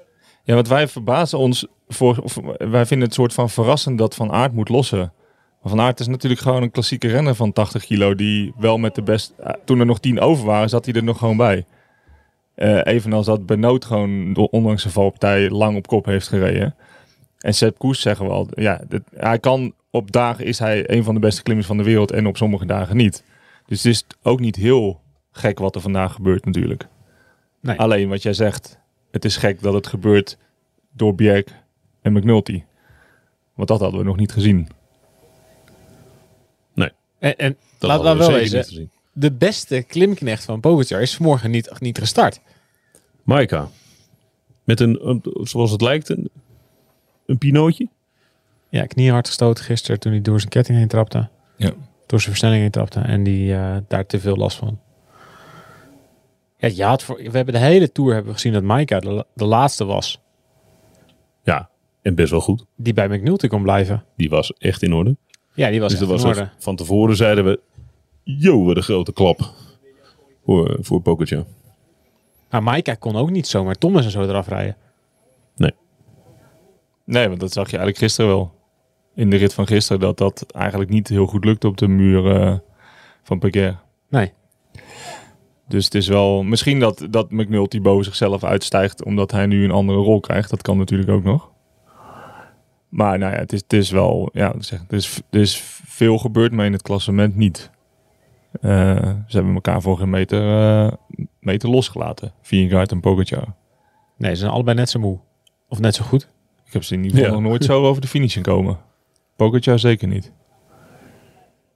Ja, 0.43 0.53
want 0.53 0.67
wij 0.67 0.87
verbazen 0.87 1.37
ons 1.39 1.65
voor. 1.87 2.17
Of, 2.23 2.37
wij 2.57 2.85
vinden 2.85 3.07
het 3.07 3.13
soort 3.15 3.33
van 3.33 3.49
verrassend 3.49 3.97
dat 3.97 4.15
Van 4.15 4.31
Aert 4.31 4.53
moet 4.53 4.69
lossen. 4.69 5.13
Maar 5.65 5.73
Van 5.73 5.83
Aert 5.83 5.99
is 5.99 6.07
natuurlijk 6.07 6.41
gewoon 6.41 6.61
een 6.63 6.71
klassieke 6.71 7.07
renner 7.07 7.35
van 7.35 7.53
80 7.53 7.85
kilo. 7.85 8.15
Die 8.15 8.53
wel 8.57 8.77
met 8.77 8.95
de 8.95 9.01
best. 9.01 9.33
eh, 9.37 9.53
Toen 9.63 9.79
er 9.79 9.85
nog 9.85 9.99
10 9.99 10.19
over 10.19 10.45
waren, 10.45 10.69
zat 10.69 10.85
hij 10.85 10.93
er 10.93 11.03
nog 11.03 11.17
gewoon 11.17 11.37
bij. 11.37 11.65
Eh, 12.55 12.79
evenals 12.83 13.25
dat 13.25 13.45
Benoot 13.45 13.85
gewoon, 13.85 14.35
ondanks 14.35 14.81
zijn 14.81 14.93
valpartij, 14.93 15.49
lang 15.49 15.77
op 15.77 15.87
kop 15.87 16.05
heeft 16.05 16.27
gereden. 16.27 16.75
En 17.39 17.53
Sepp 17.53 17.77
Koes 17.77 18.01
zeggen 18.01 18.25
we 18.25 18.31
al. 18.31 18.47
Ja, 18.53 18.81
dat, 18.87 19.01
hij 19.15 19.39
kan 19.39 19.73
op 19.89 20.11
dagen 20.11 20.45
is 20.45 20.59
hij 20.59 20.89
een 20.89 21.03
van 21.03 21.13
de 21.13 21.19
beste 21.19 21.43
klimmers 21.43 21.67
van 21.67 21.77
de 21.77 21.83
wereld. 21.83 22.11
En 22.11 22.27
op 22.27 22.37
sommige 22.37 22.65
dagen 22.65 22.97
niet. 22.97 23.23
Dus 23.65 23.83
het 23.83 23.93
is 23.93 24.05
ook 24.23 24.39
niet 24.39 24.55
heel 24.55 25.01
gek 25.31 25.59
wat 25.59 25.75
er 25.75 25.81
vandaag 25.81 26.13
gebeurt 26.13 26.45
natuurlijk. 26.45 26.87
Nee. 27.59 27.79
Alleen 27.79 28.09
wat 28.09 28.21
jij 28.23 28.33
zegt, 28.33 28.79
het 29.11 29.25
is 29.25 29.37
gek 29.37 29.61
dat 29.61 29.73
het 29.73 29.87
gebeurt 29.87 30.37
door 30.91 31.15
Bjerg 31.15 31.45
en 32.01 32.13
McNulty. 32.13 32.63
Want 33.55 33.67
dat 33.67 33.79
hadden 33.79 33.99
we 33.99 34.05
nog 34.05 34.17
niet 34.17 34.31
gezien. 34.31 34.67
En, 37.25 37.37
en 37.37 37.57
Dat 37.77 37.89
laat, 37.89 38.17
we 38.17 38.17
wel 38.17 38.31
wezen, 38.31 38.89
de 39.13 39.31
beste 39.31 39.81
klimknecht 39.87 40.43
van 40.45 40.59
Pogacar 40.59 41.01
is 41.01 41.15
vanmorgen 41.15 41.51
niet, 41.51 41.79
niet 41.79 41.97
gestart. 41.97 42.39
Maika. 43.23 43.69
Met 44.63 44.79
een, 44.79 45.07
een- 45.09 45.23
zoals 45.41 45.71
het 45.71 45.81
lijkt, 45.81 46.09
een, 46.09 46.29
een 47.25 47.37
pinootje. 47.37 47.87
Ja, 48.69 48.85
kniehard 48.85 49.27
gestoten 49.27 49.63
gisteren 49.63 49.99
toen 49.99 50.11
hij 50.11 50.21
door 50.21 50.39
zijn 50.39 50.51
ketting 50.51 50.77
heen 50.77 50.87
trapte. 50.87 51.29
Ja. 51.57 51.69
Door 52.05 52.19
zijn 52.19 52.31
versnelling 52.31 52.61
heen 52.61 52.71
trapte. 52.71 52.99
En 52.99 53.23
die 53.23 53.53
eh, 53.55 53.77
daar 53.87 54.05
te 54.05 54.19
veel 54.19 54.35
last 54.35 54.57
van. 54.57 54.79
Ja, 56.57 56.67
je 56.67 56.83
had 56.83 57.03
voor, 57.03 57.15
we 57.17 57.29
hebben 57.37 57.53
de 57.53 57.59
hele 57.59 57.91
Tour 57.91 58.13
hebben 58.13 58.33
gezien 58.33 58.53
dat 58.53 58.63
Maika 58.63 58.99
de, 58.99 59.25
de 59.33 59.45
laatste 59.45 59.85
was. 59.85 60.21
Ja, 61.43 61.69
en 62.01 62.15
best 62.15 62.31
wel 62.31 62.41
goed. 62.41 62.65
Die 62.75 62.93
bij 62.93 63.07
McNulty 63.07 63.47
kon 63.47 63.61
blijven. 63.61 64.03
Die 64.17 64.29
was 64.29 64.53
echt 64.53 64.81
in 64.81 64.93
orde. 64.93 65.15
Ja, 65.55 65.69
die 65.69 65.79
was 65.79 65.91
dus 65.91 66.07
dat 66.07 66.21
was 66.21 66.41
van 66.57 66.75
tevoren 66.75 67.15
zeiden 67.15 67.45
we, 67.45 67.59
yo, 68.23 68.63
wat 68.63 68.75
een 68.77 68.83
grote 68.83 69.13
klap 69.13 69.39
voor, 70.45 70.77
voor 70.81 71.01
Pogacar. 71.01 71.45
Maar 72.49 72.63
Maika 72.63 72.93
kon 72.93 73.15
ook 73.15 73.29
niet 73.29 73.47
zomaar 73.47 73.75
Thomas 73.75 74.05
en 74.05 74.11
zo 74.11 74.21
eraf 74.21 74.47
rijden. 74.47 74.77
Nee, 77.05 77.27
want 77.27 77.39
dat 77.39 77.51
zag 77.51 77.69
je 77.69 77.77
eigenlijk 77.77 77.97
gisteren 77.97 78.31
wel. 78.31 78.53
In 79.15 79.29
de 79.29 79.35
rit 79.35 79.53
van 79.53 79.67
gisteren 79.67 80.01
dat 80.01 80.17
dat 80.17 80.45
eigenlijk 80.51 80.89
niet 80.89 81.07
heel 81.07 81.25
goed 81.25 81.45
lukte 81.45 81.67
op 81.67 81.77
de 81.77 81.87
muur 81.87 82.41
eh, 82.41 82.57
van 83.23 83.39
Peguer. 83.39 83.79
Nee. 84.09 84.31
Dus 85.67 85.85
het 85.85 85.95
is 85.95 86.07
wel 86.07 86.43
misschien 86.43 86.79
dat, 86.79 87.07
dat 87.09 87.31
McNulty 87.31 87.81
boven 87.81 88.05
zichzelf 88.05 88.43
uitstijgt 88.43 89.03
omdat 89.03 89.31
hij 89.31 89.45
nu 89.45 89.63
een 89.63 89.71
andere 89.71 89.97
rol 89.97 90.19
krijgt. 90.19 90.49
Dat 90.49 90.61
kan 90.61 90.77
natuurlijk 90.77 91.09
ook 91.09 91.23
nog. 91.23 91.51
Maar 92.95 93.17
nou 93.17 93.33
ja, 93.33 93.39
het 93.39 93.53
is, 93.53 93.61
het 93.61 93.73
is 93.73 93.89
wel, 93.91 94.29
ja, 94.33 94.53
zeg, 94.59 94.79
het 94.79 94.93
is, 94.93 95.21
er 95.29 95.39
is 95.39 95.57
veel 95.85 96.17
gebeurd, 96.17 96.51
maar 96.51 96.65
in 96.65 96.71
het 96.71 96.81
klassement 96.81 97.35
niet. 97.35 97.69
Eh, 98.61 98.69
ze 99.27 99.35
hebben 99.35 99.53
elkaar 99.53 99.81
voor 99.81 99.97
geen 99.97 100.09
meter, 100.09 100.41
eh, 100.85 100.91
meter 101.39 101.69
losgelaten. 101.69 102.33
Vingegaard 102.41 102.91
en 102.91 102.99
Pogacar. 102.99 103.53
Nee, 104.17 104.31
ze 104.31 104.37
zijn 104.39 104.51
allebei 104.51 104.77
net 104.77 104.89
zo 104.89 104.99
moe. 104.99 105.19
Of 105.69 105.79
net 105.79 105.95
zo 105.95 106.03
goed. 106.03 106.29
Ik 106.65 106.73
heb 106.73 106.83
ze 106.83 106.93
in 106.93 107.03
ieder 107.03 107.17
geval 107.17 107.33
Ja. 107.33 107.39
nog 107.39 107.49
nooit 107.49 107.63
zo 107.63 107.85
over 107.85 108.01
de 108.01 108.07
finish 108.07 108.33
zien 108.33 108.43
komen. 108.43 108.77
Pogacar 109.35 109.79
zeker 109.79 110.07
niet. 110.07 110.31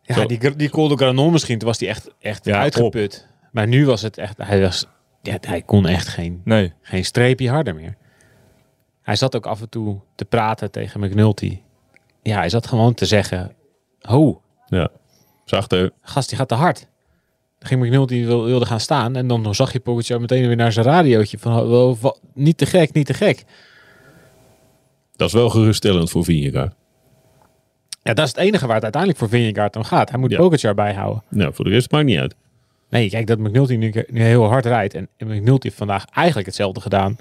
Ja, 0.01 0.15
Zo. 0.15 0.25
die, 0.25 0.55
die 0.55 0.69
Col 0.69 0.87
de 0.87 0.95
Granon 0.95 1.31
misschien, 1.31 1.57
toen 1.57 1.67
was 1.67 1.79
hij 1.79 1.89
echt, 1.89 2.09
echt 2.19 2.45
Ja, 2.45 2.59
uitgeput. 2.59 3.27
Maar 3.51 3.67
nu 3.67 3.85
was 3.85 4.01
het 4.01 4.17
echt, 4.17 4.37
hij, 4.37 4.61
was, 4.61 4.85
ja, 5.21 5.37
hij 5.41 5.61
kon 5.61 5.87
echt 5.87 6.07
geen, 6.07 6.41
Nee, 6.43 6.73
geen 6.81 7.05
streepje 7.05 7.49
harder 7.49 7.75
meer. 7.75 7.97
Hij 9.09 9.17
zat 9.17 9.35
ook 9.35 9.45
af 9.45 9.61
en 9.61 9.69
toe 9.69 9.99
te 10.15 10.25
praten 10.25 10.71
tegen 10.71 10.99
McNulty. 10.99 11.59
Ja, 12.21 12.37
hij 12.37 12.49
zat 12.49 12.67
gewoon 12.67 12.93
te 12.93 13.05
zeggen, 13.05 13.51
ho, 14.01 14.41
Ja, 14.67 14.89
zachter. 15.45 15.91
gast, 16.01 16.29
die 16.29 16.37
gaat 16.37 16.47
te 16.47 16.55
hard. 16.55 16.79
Dan 17.59 17.67
ging 17.67 17.83
McNulty 17.83 18.25
wil, 18.25 18.43
wilde 18.43 18.65
gaan 18.65 18.79
staan 18.79 19.15
en 19.15 19.27
dan 19.27 19.55
zag 19.55 19.73
je 19.73 19.79
Pogacar 19.79 20.19
meteen 20.21 20.47
weer 20.47 20.55
naar 20.55 20.71
zijn 20.71 20.85
radiootje 20.85 21.37
van, 21.39 21.59
"Oh, 21.59 21.69
wel, 21.69 21.97
wa- 22.01 22.15
niet 22.33 22.57
te 22.57 22.65
gek, 22.65 22.93
niet 22.93 23.05
te 23.05 23.13
gek. 23.13 23.43
Dat 25.15 25.27
is 25.27 25.33
wel 25.33 25.49
geruststellend 25.49 26.09
voor 26.09 26.23
Vingegaard. 26.23 26.73
Ja, 28.01 28.13
dat 28.13 28.25
is 28.25 28.31
het 28.31 28.39
enige 28.41 28.65
waar 28.65 28.75
het 28.75 28.83
uiteindelijk 28.83 29.21
voor 29.21 29.29
Vingegaard 29.31 29.75
om 29.75 29.83
gaat. 29.83 30.09
Hij 30.09 30.19
moet 30.19 30.31
Ja. 30.31 30.37
Pogacar 30.37 30.73
bijhouden. 30.73 31.23
Nou, 31.29 31.53
voor 31.53 31.65
de 31.65 31.71
rest 31.71 31.91
maakt 31.91 32.05
niet 32.05 32.19
uit. 32.19 32.35
Nee, 32.89 33.09
kijk, 33.09 33.27
dat 33.27 33.37
McNulty 33.37 33.75
nu, 33.75 34.05
nu 34.07 34.21
heel 34.21 34.43
hard 34.45 34.65
rijdt. 34.65 34.93
En 34.93 35.07
en 35.17 35.27
McNulty 35.27 35.65
heeft 35.67 35.77
vandaag 35.77 36.05
eigenlijk 36.05 36.47
hetzelfde 36.47 36.81
gedaan 36.81 37.17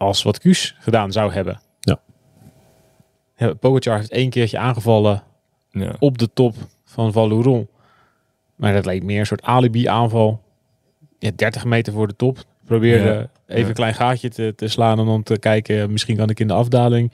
als 0.00 0.22
wat 0.22 0.38
Kuus 0.38 0.76
gedaan 0.78 1.12
zou 1.12 1.32
hebben. 1.32 1.60
Ja. 1.80 2.00
Ja, 3.36 3.54
Pogacar 3.54 3.96
heeft 3.96 4.10
één 4.10 4.30
keertje 4.30 4.58
aangevallen 4.58 5.22
ja. 5.70 5.94
op 5.98 6.18
de 6.18 6.28
top 6.32 6.54
van 6.84 7.12
Valouron. 7.12 7.68
Maar 8.56 8.72
dat 8.72 8.84
leek 8.84 9.02
meer 9.02 9.18
een 9.20 9.26
soort 9.26 9.42
alibi-aanval. 9.42 10.42
Ja, 11.18 11.30
30 11.36 11.64
meter 11.64 11.92
voor 11.92 12.06
de 12.08 12.16
top. 12.16 12.38
Probeerde 12.64 13.08
Ja, 13.08 13.30
even 13.46 13.62
ja. 13.62 13.68
een 13.68 13.74
klein 13.74 13.94
gaatje 13.94 14.28
te, 14.28 14.52
te 14.56 14.68
slaan 14.68 14.98
en 14.98 15.06
dan 15.06 15.22
te 15.22 15.38
kijken, 15.38 15.90
misschien 15.92 16.16
kan 16.16 16.30
ik 16.30 16.40
in 16.40 16.46
de 16.46 16.54
afdaling 16.54 17.12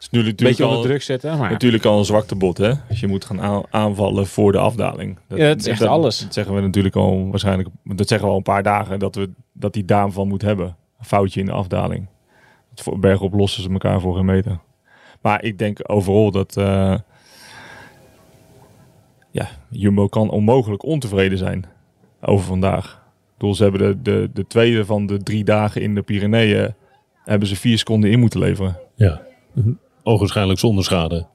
is 0.00 0.10
nu 0.10 0.34
beetje 0.34 0.64
al, 0.64 0.70
onder 0.70 0.86
druk 0.86 1.02
zetten. 1.02 1.38
Maar 1.38 1.50
natuurlijk 1.50 1.84
al 1.84 1.98
een 1.98 2.04
zwakte 2.04 2.34
bot, 2.34 2.58
hè? 2.58 2.72
Als 2.88 3.00
je 3.00 3.06
moet 3.06 3.24
gaan 3.24 3.40
aan- 3.40 3.62
aanvallen 3.70 4.26
voor 4.26 4.52
de 4.52 4.58
afdaling. 4.58 5.18
Ja, 5.28 5.36
dat 5.36 5.58
is 5.58 5.66
echt 5.66 5.82
alles. 5.82 6.18
Dat 6.18 6.34
zeggen 6.34 6.54
we 6.54 6.60
natuurlijk 6.60 6.96
al 6.96 7.28
waarschijnlijk, 7.30 7.68
dat 7.84 8.08
zeggen 8.08 8.26
we 8.26 8.32
al 8.32 8.38
een 8.38 8.44
paar 8.44 8.62
dagen, 8.62 8.98
dat, 8.98 9.14
we, 9.14 9.30
dat 9.52 9.72
die 9.72 9.84
daarvan 9.84 10.28
moet 10.28 10.42
hebben. 10.42 10.76
Een 11.00 11.06
foutje 11.06 11.40
in 11.40 11.46
de 11.46 11.52
afdaling. 11.52 12.06
Bergop 12.98 13.32
lossen 13.32 13.62
ze 13.62 13.70
elkaar 13.70 14.00
voor 14.00 14.14
geen 14.14 14.24
meter. 14.24 14.58
Maar 15.20 15.44
ik 15.44 15.58
denk 15.58 15.78
overal 15.90 16.30
dat 16.30 16.56
eh, 16.56 16.94
ja, 19.30 19.48
Jumbo 19.70 20.08
kan 20.08 20.30
onmogelijk 20.30 20.84
ontevreden 20.84 21.38
zijn 21.38 21.64
over 22.20 22.46
vandaag. 22.46 22.92
Ik 22.94 23.36
bedoel, 23.38 23.54
ze 23.54 23.62
hebben 23.62 23.80
de, 23.80 24.02
de, 24.02 24.30
de 24.32 24.46
tweede 24.46 24.84
van 24.84 25.06
de 25.06 25.22
drie 25.22 25.44
dagen 25.44 25.82
in 25.82 25.94
de 25.94 26.02
Pyreneeën 26.02 26.74
hebben 27.24 27.48
ze 27.48 27.56
vier 27.56 27.78
seconden 27.78 28.10
in 28.10 28.18
moeten 28.20 28.40
leveren. 28.40 28.78
Ja. 28.94 29.22
Ogenschijnlijk 30.02 30.58
zonder 30.58 30.84
schade. 30.84 31.26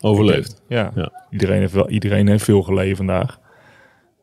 Overleefd. 0.00 0.62
Ja, 0.68 0.92
Ja. 0.94 1.26
Iedereen, 1.30 1.60
heeft 1.60 1.72
wel, 1.72 1.88
iedereen 1.88 2.28
heeft 2.28 2.44
veel 2.44 2.62
geleden 2.62 2.96
vandaag. 2.96 3.40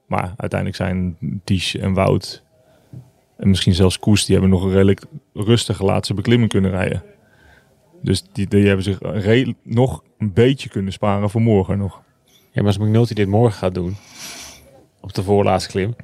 Maar 0.05 0.33
uiteindelijk 0.37 0.75
zijn 0.75 1.17
Ties 1.43 1.75
en 1.75 1.93
Wout 1.93 2.43
en 3.37 3.47
misschien 3.49 3.73
zelfs 3.73 3.99
Koes, 3.99 4.25
die 4.25 4.33
hebben 4.35 4.53
nog 4.53 4.63
een 4.63 4.71
redelijk 4.71 5.01
rustige 5.33 5.83
laatste 5.85 6.13
beklimming 6.13 6.49
kunnen 6.49 6.71
rijden. 6.71 7.03
Dus 8.01 8.23
die, 8.31 8.47
die 8.47 8.65
hebben 8.67 8.83
zich 8.83 8.99
nog 9.63 10.03
een 10.17 10.33
beetje 10.33 10.69
kunnen 10.69 10.93
sparen 10.93 11.29
voor 11.29 11.41
morgen 11.41 11.77
nog. 11.77 12.01
Ja, 12.25 12.61
maar 12.61 12.65
als 12.65 12.77
McNulty 12.77 13.13
dit 13.13 13.27
morgen 13.27 13.57
gaat 13.57 13.73
doen, 13.73 13.95
op 15.01 15.13
de 15.13 15.23
voorlaatste 15.23 15.69
klim, 15.69 15.95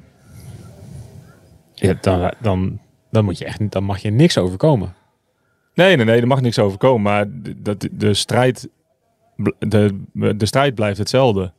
ja, 1.74 1.94
dan, 2.00 2.32
dan, 2.40 2.78
dan, 3.10 3.24
moet 3.24 3.38
je 3.38 3.44
echt, 3.44 3.70
dan 3.70 3.84
mag 3.84 3.98
je 3.98 4.10
niks 4.10 4.38
overkomen. 4.38 4.94
Nee, 5.74 5.96
nee, 5.96 6.04
nee, 6.04 6.20
er 6.20 6.26
mag 6.26 6.40
niks 6.40 6.58
overkomen. 6.58 7.02
Maar 7.02 7.26
de, 7.42 7.62
dat- 7.62 7.88
de, 7.92 8.14
strijd, 8.14 8.68
de, 9.58 10.00
de 10.36 10.46
strijd 10.46 10.74
blijft 10.74 10.98
hetzelfde. 10.98 11.52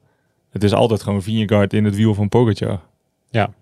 Het 0.49 0.63
is 0.63 0.73
altijd 0.73 1.03
gewoon 1.03 1.21
Vingegaard 1.21 1.73
in 1.73 1.85
het 1.85 1.95
wiel 1.95 2.13
van 2.13 2.29
Pogacar. 2.29 2.81
Ja. 3.29 3.53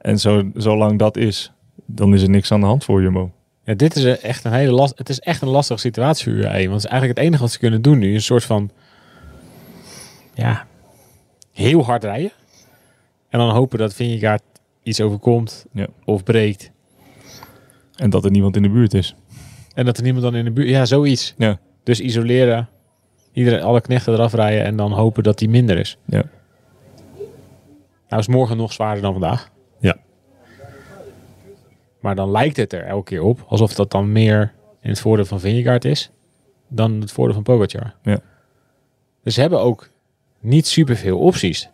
En 0.00 0.18
zo, 0.18 0.50
zolang 0.54 0.98
dat 0.98 1.16
is, 1.16 1.52
dan 1.86 2.14
is 2.14 2.22
er 2.22 2.30
niks 2.30 2.52
aan 2.52 2.60
de 2.60 2.66
hand 2.66 2.84
voor 2.84 3.02
Jumbo. 3.02 3.32
Ja, 3.64 3.74
dit 3.74 3.96
is 3.96 4.04
echt 4.20 4.44
een 4.44 4.52
hele 4.52 4.72
last. 4.72 4.98
Het 4.98 5.08
is 5.08 5.20
echt 5.20 5.42
een 5.42 5.48
lastige 5.48 5.80
situatie 5.80 6.24
voor 6.24 6.32
UAE. 6.42 6.68
Want 6.68 6.82
het 6.82 6.84
is 6.84 6.90
eigenlijk 6.90 7.18
het 7.18 7.26
enige 7.26 7.42
wat 7.42 7.52
ze 7.52 7.58
kunnen 7.58 7.82
doen 7.82 7.98
nu. 7.98 8.14
Een 8.14 8.22
soort 8.22 8.44
van, 8.44 8.70
ja, 10.34 10.66
heel 11.52 11.84
hard 11.84 12.04
rijden. 12.04 12.32
En 13.28 13.38
dan 13.38 13.50
hopen 13.50 13.78
dat 13.78 13.94
Vingegaard 13.94 14.42
iets 14.82 15.00
overkomt 15.00 15.66
Ja. 15.72 15.86
of 16.04 16.22
breekt. 16.22 16.70
En 17.96 18.10
dat 18.10 18.24
er 18.24 18.30
niemand 18.30 18.56
in 18.56 18.62
de 18.62 18.70
buurt 18.70 18.94
is. 18.94 19.14
En 19.74 19.84
dat 19.84 19.96
er 19.96 20.02
niemand 20.02 20.24
dan 20.24 20.34
in 20.34 20.44
de 20.44 20.50
buurt... 20.50 20.68
Ja, 20.68 20.84
zoiets. 20.84 21.34
Ja. 21.38 21.58
Dus 21.82 22.00
isoleren. 22.00 22.68
Iedereen, 23.32 23.62
alle 23.62 23.80
knechten 23.80 24.12
eraf 24.12 24.32
rijden 24.32 24.64
en 24.64 24.76
dan 24.76 24.92
hopen 24.92 25.22
dat 25.22 25.38
die 25.38 25.48
minder 25.48 25.78
is. 25.78 25.98
Ja. 26.04 26.22
Nou 28.08 28.20
is 28.20 28.28
morgen 28.28 28.56
nog 28.56 28.72
zwaarder 28.72 29.02
dan 29.02 29.12
vandaag. 29.12 29.50
Maar 32.00 32.14
dan 32.14 32.30
lijkt 32.30 32.56
het 32.56 32.72
er 32.72 32.84
elke 32.84 33.04
keer 33.04 33.22
op 33.22 33.44
alsof 33.48 33.74
dat 33.74 33.90
dan 33.90 34.12
meer 34.12 34.52
in 34.80 34.90
het 34.90 35.00
voordeel 35.00 35.24
van 35.24 35.40
Vingegaard 35.40 35.84
is 35.84 36.10
dan 36.68 37.00
het 37.00 37.12
voordeel 37.12 37.34
van 37.34 37.42
Pogacar. 37.42 37.94
Ja. 38.02 38.20
Dus 39.22 39.34
ze 39.34 39.40
hebben 39.40 39.60
ook 39.60 39.90
niet 40.40 40.66
superveel 40.66 41.18
opties 41.18 41.68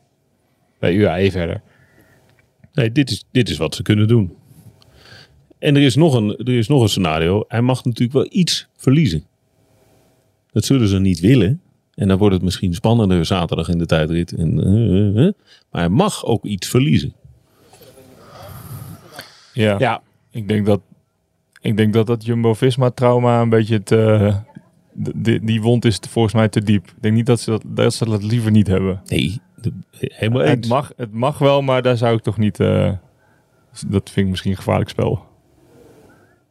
bij 0.78 0.94
UAE 0.94 1.30
verder. 1.30 1.62
Nee, 2.72 2.92
dit 2.92 3.10
is, 3.10 3.24
dit 3.30 3.48
is 3.48 3.56
wat 3.56 3.74
ze 3.74 3.82
kunnen 3.82 4.08
doen. 4.08 4.36
En 5.58 5.76
er 5.76 5.82
is, 5.82 5.94
nog 5.94 6.14
een, 6.14 6.36
er 6.36 6.56
is 6.58 6.68
nog 6.68 6.82
een 6.82 6.88
scenario. 6.88 7.44
Hij 7.48 7.60
mag 7.60 7.84
natuurlijk 7.84 8.12
wel 8.12 8.26
iets 8.30 8.68
verliezen. 8.76 9.24
Dat 10.52 10.64
zullen 10.64 10.88
ze 10.88 10.98
niet 10.98 11.20
willen. 11.20 11.60
En 11.94 12.08
dan 12.08 12.18
wordt 12.18 12.34
het 12.34 12.44
misschien 12.44 12.74
spannender 12.74 13.26
zaterdag 13.26 13.68
in 13.68 13.78
de 13.78 13.86
tijdrit. 13.86 14.32
En, 14.32 14.64
eh, 14.64 14.98
eh, 14.98 15.26
eh. 15.26 15.32
Maar 15.70 15.80
hij 15.80 15.88
mag 15.88 16.24
ook 16.24 16.44
iets 16.44 16.68
verliezen. 16.68 17.14
Ja. 19.52 19.76
Ja, 19.78 20.02
Ik 20.34 20.48
denk 20.48 20.66
dat 20.66 20.80
ik 21.60 21.76
denk 21.76 21.92
dat 21.92 22.06
dat 22.06 22.24
Jumbo-Visma-trauma 22.24 23.40
een 23.40 23.48
beetje 23.48 23.74
het... 23.74 23.90
eh, 23.92 24.36
die, 25.16 25.40
die 25.44 25.62
wond 25.62 25.84
is 25.84 25.98
volgens 26.08 26.34
mij 26.34 26.48
te 26.48 26.62
diep. 26.62 26.86
Ik 26.86 26.94
denk 27.02 27.14
niet 27.14 27.26
dat 27.26 27.40
ze 27.40 27.50
dat, 27.50 27.62
dat, 27.66 27.94
ze 27.94 28.04
dat 28.04 28.22
liever 28.22 28.50
niet 28.50 28.66
hebben. 28.66 29.00
Nee, 29.06 29.40
de- 29.60 29.72
helemaal 30.00 30.40
Het 30.42 30.56
eens. 30.56 30.68
mag, 30.68 30.92
het 30.96 31.12
mag 31.12 31.38
wel, 31.38 31.62
maar 31.62 31.82
daar 31.82 31.96
zou 31.96 32.16
ik 32.16 32.22
toch 32.22 32.38
niet... 32.38 32.60
eh, 32.60 32.92
dat 33.88 34.10
vind 34.10 34.16
ik 34.24 34.26
misschien 34.30 34.50
een 34.50 34.56
gevaarlijk 34.56 34.90
spel. 34.90 35.24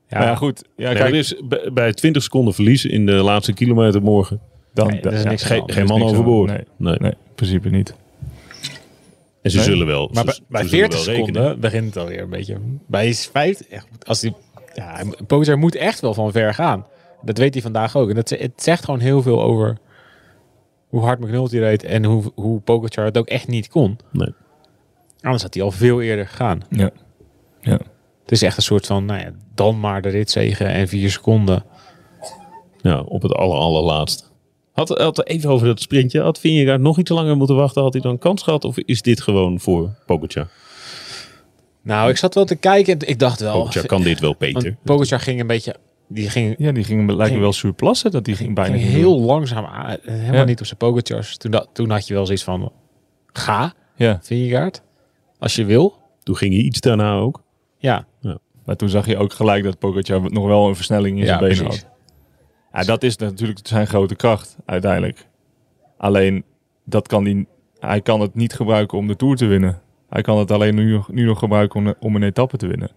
Ja, 0.07 0.35
goed. 0.35 0.63
Ja, 0.75 0.87
Nee, 0.87 0.95
kijk, 0.97 1.09
er 1.09 1.15
is 1.15 1.41
bij- 1.47 1.69
bij 1.73 1.93
20 1.93 2.23
seconden 2.23 2.53
verlies 2.53 2.85
in 2.85 3.05
de 3.05 3.11
laatste 3.13 3.53
kilometer 3.53 4.01
morgen. 4.01 4.39
dan, 4.73 4.87
Nee, 4.87 5.01
er 5.01 5.13
is 5.13 5.23
ja, 5.23 5.29
niks 5.29 5.43
aan 5.43 5.49
Geen, 5.49 5.71
geen 5.71 5.85
man 5.85 6.01
overboord. 6.03 6.49
Nee. 6.49 6.63
Nee. 6.77 6.95
Nee, 6.99 7.11
in 7.11 7.17
principe 7.35 7.69
niet. 7.69 7.95
En 9.43 9.51
ze 9.51 9.57
Nee. 9.57 9.65
zullen 9.65 9.88
wel. 9.88 10.09
maar 10.13 10.23
ze- 10.33 10.41
bij, 10.41 10.47
bij 10.47 10.62
ze 10.63 10.67
zullen 10.69 10.85
40 10.91 11.05
wel 11.05 11.15
rekenen. 11.15 11.33
seconden 11.41 11.59
begint 11.59 11.85
het 11.85 11.97
alweer 12.03 12.21
een 12.21 12.29
beetje. 12.29 12.57
Bij 12.88 13.13
5, 13.13 13.62
echt, 13.62 13.88
als 14.05 14.19
die, 14.19 14.33
ja, 14.73 15.03
Pogacar 15.27 15.57
moet 15.57 15.75
echt 15.75 16.00
wel 16.00 16.13
van 16.13 16.31
ver 16.31 16.53
gaan. 16.53 16.85
Dat 17.21 17.38
weet 17.38 17.53
hij 17.53 17.62
vandaag 17.63 17.95
ook. 17.95 18.09
En 18.09 18.15
dat, 18.15 18.29
het 18.29 18.51
zegt 18.55 18.85
gewoon 18.85 19.00
heel 19.00 19.21
veel 19.21 19.41
over 19.41 19.77
hoe 20.88 21.01
hard 21.01 21.19
McNulty 21.19 21.57
reed 21.57 21.83
en 21.83 22.03
hoe, 22.03 22.23
hoe 22.35 22.59
Pogacar 22.59 23.05
het 23.05 23.17
ook 23.17 23.27
echt 23.27 23.47
niet 23.47 23.67
kon. 23.69 23.97
Nee. 24.12 24.33
Anders 25.21 25.43
had 25.43 25.53
hij 25.53 25.63
al 25.63 25.71
veel 25.71 26.01
eerder 26.01 26.27
gegaan. 26.27 26.62
Ja. 26.69 26.89
Ja. 27.62 27.79
Het 28.21 28.31
is 28.31 28.41
echt 28.41 28.57
een 28.57 28.63
soort 28.63 28.85
van, 28.85 29.05
nou 29.05 29.19
ja, 29.19 29.31
dan 29.55 29.79
maar 29.79 30.01
de 30.01 30.09
ritzegen 30.09 30.67
en 30.67 30.88
vier 30.88 31.12
seconden. 31.12 31.63
Ja, 32.81 33.00
op 33.01 33.21
het 33.21 33.33
aller, 33.33 33.57
allerlaatst. 33.57 34.31
Had, 34.73 34.89
had 34.89 35.25
even 35.25 35.49
over 35.49 35.67
dat 35.67 35.81
sprintje. 35.81 36.21
Had 36.21 36.39
Vingegaard 36.39 36.81
nog 36.81 36.99
iets 36.99 37.09
langer 37.09 37.37
moeten 37.37 37.55
wachten? 37.55 37.81
Had 37.81 37.93
hij 37.93 38.01
dan 38.01 38.17
kans 38.17 38.43
gehad? 38.43 38.65
Of 38.65 38.77
is 38.77 39.01
dit 39.01 39.21
gewoon 39.21 39.59
voor 39.59 39.89
Pogacar? 40.05 40.47
Nou, 41.81 42.09
ik 42.09 42.17
zat 42.17 42.35
wel 42.35 42.45
te 42.45 42.55
kijken 42.55 42.99
en 42.99 43.07
ik 43.07 43.19
dacht 43.19 43.39
wel... 43.39 43.53
Pogacar 43.59 43.85
kan 43.85 44.01
dit 44.01 44.19
wel 44.19 44.35
beter. 44.37 44.61
Want 44.63 44.83
Pogacar 44.83 45.19
ging 45.19 45.39
een 45.39 45.47
beetje... 45.47 45.75
Die 46.07 46.29
ging, 46.29 46.55
Ja, 46.57 46.71
die 46.71 46.83
ging, 46.83 47.11
lijkt 47.11 47.33
me 47.35 47.39
wel 47.39 47.53
surplassen. 47.53 48.11
Dat 48.11 48.25
die 48.25 48.35
ging 48.35 48.55
bijna 48.55 48.77
ging 48.77 48.89
heel 48.89 49.19
langzaam 49.19 49.65
aan. 49.65 49.97
Helemaal 50.01 50.33
Ja. 50.33 50.43
niet 50.43 50.59
op 50.59 50.65
zijn 50.65 50.77
Pogacars. 50.77 51.37
Toen, 51.37 51.51
dat, 51.51 51.69
toen 51.73 51.89
had 51.89 52.07
je 52.07 52.13
wel 52.13 52.25
zoiets 52.25 52.43
van... 52.43 52.71
Ga. 53.33 53.73
Ja, 53.95 54.19
Vingegaard. 54.21 54.81
Als 55.39 55.55
je 55.55 55.65
wil. 55.65 55.97
Toen 56.23 56.35
ging 56.35 56.53
hij 56.53 56.63
iets 56.63 56.79
daarna 56.79 57.15
ook. 57.15 57.41
Ja, 57.77 58.05
maar 58.65 58.75
toen 58.75 58.89
zag 58.89 59.05
je 59.07 59.17
ook 59.17 59.33
gelijk 59.33 59.63
dat 59.63 59.79
Pogacar 59.79 60.31
nog 60.31 60.45
wel 60.45 60.67
een 60.67 60.75
versnelling 60.75 61.17
in 61.17 61.21
ja 61.25 61.27
zijn 61.27 61.39
benen 61.39 61.63
precies. 61.63 61.81
had. 61.83 61.91
Ja, 62.73 62.83
dat 62.83 63.03
is 63.03 63.17
natuurlijk 63.17 63.59
zijn 63.63 63.87
grote 63.87 64.15
kracht 64.15 64.57
uiteindelijk. 64.65 65.27
Alleen, 65.97 66.43
dat 66.85 67.07
kan 67.07 67.23
hij, 67.25 67.45
hij 67.79 68.01
kan 68.01 68.19
het 68.21 68.35
niet 68.35 68.53
gebruiken 68.53 68.97
om 68.97 69.07
de 69.07 69.15
Tour 69.15 69.35
te 69.35 69.45
winnen. 69.45 69.81
Hij 70.09 70.21
kan 70.21 70.37
het 70.37 70.51
alleen 70.51 70.75
nu, 70.75 70.91
nog- 70.91 71.11
nu 71.11 71.25
nog 71.25 71.39
gebruiken 71.39 71.79
om, 71.85 71.93
om 71.99 72.15
een 72.15 72.23
etappe 72.23 72.57
te 72.57 72.67
winnen. 72.67 72.91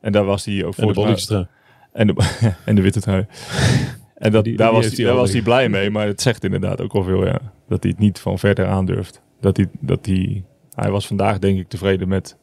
En 0.00 0.12
daar 0.12 0.24
was 0.24 0.44
hij 0.44 0.64
ook 0.64 0.76
En 0.76 0.86
de 0.86 1.00
eraan. 1.00 1.48
En 1.92 2.06
de, 2.06 2.14
en 2.64 2.74
de 2.74 2.82
witte 2.82 3.00
trui. 3.00 3.26
En 4.14 4.32
dat, 4.32 4.44
Die- 4.44 4.56
daar, 4.56 4.70
die 4.72 4.76
was 4.76 4.96
hij, 4.96 5.04
daar 5.04 5.14
was 5.14 5.32
hij 5.32 5.42
blij 5.42 5.68
mee. 5.68 5.90
Maar 5.90 6.06
het 6.06 6.20
zegt 6.22 6.44
inderdaad 6.44 6.80
ook 6.80 6.92
al 6.92 7.02
veel, 7.02 7.26
ja. 7.26 7.40
Dat 7.68 7.82
hij 7.82 7.90
het 7.92 8.00
niet 8.00 8.18
van 8.18 8.38
verder 8.38 8.66
aandurft. 8.66 9.22
Dat 9.40 9.56
hij, 9.56 9.66
dat 9.80 10.06
hij, 10.06 10.44
hij 10.74 10.90
was 10.90 11.06
vandaag 11.06 11.38
denk 11.38 11.58
ik 11.58 11.68
tevreden 11.68 12.08
met 12.08 12.36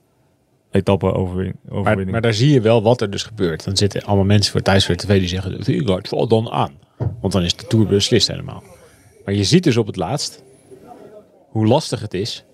etappe 0.75 1.13
overwin, 1.13 1.55
Maar, 1.62 1.77
overwinning. 1.77 2.12
maar 2.12 2.22
daar 2.22 2.34
zie 2.34 2.53
je 2.53 2.62
wel 2.62 2.82
wat 2.82 3.01
er 3.01 3.10
dus 3.10 3.24
gebeurt. 3.24 3.63
Dan 3.63 3.77
zitten 3.77 4.03
allemaal 4.03 4.25
mensen 4.25 4.51
voor 4.51 4.62
thuis 4.62 4.86
voor 4.86 4.96
tv 4.96 5.20
die 5.20 5.27
zeggen... 5.27 5.63
Vingegaard, 5.63 6.08
val 6.08 6.27
dan 6.27 6.50
aan. 6.50 6.74
Want 7.22 7.34
dan 7.34 7.44
is 7.44 7.55
de 7.55 7.67
Tour 7.67 7.88
beslist 7.88 8.27
helemaal. 8.27 8.63
Maar 9.25 9.34
je 9.34 9.44
ziet 9.44 9.63
dus 9.63 9.77
op 9.77 9.88
het 9.88 9.96
laatst... 9.96 10.44
hoe 11.50 11.67
lastig 11.67 12.01
het 12.01 12.13
is... 12.13 12.46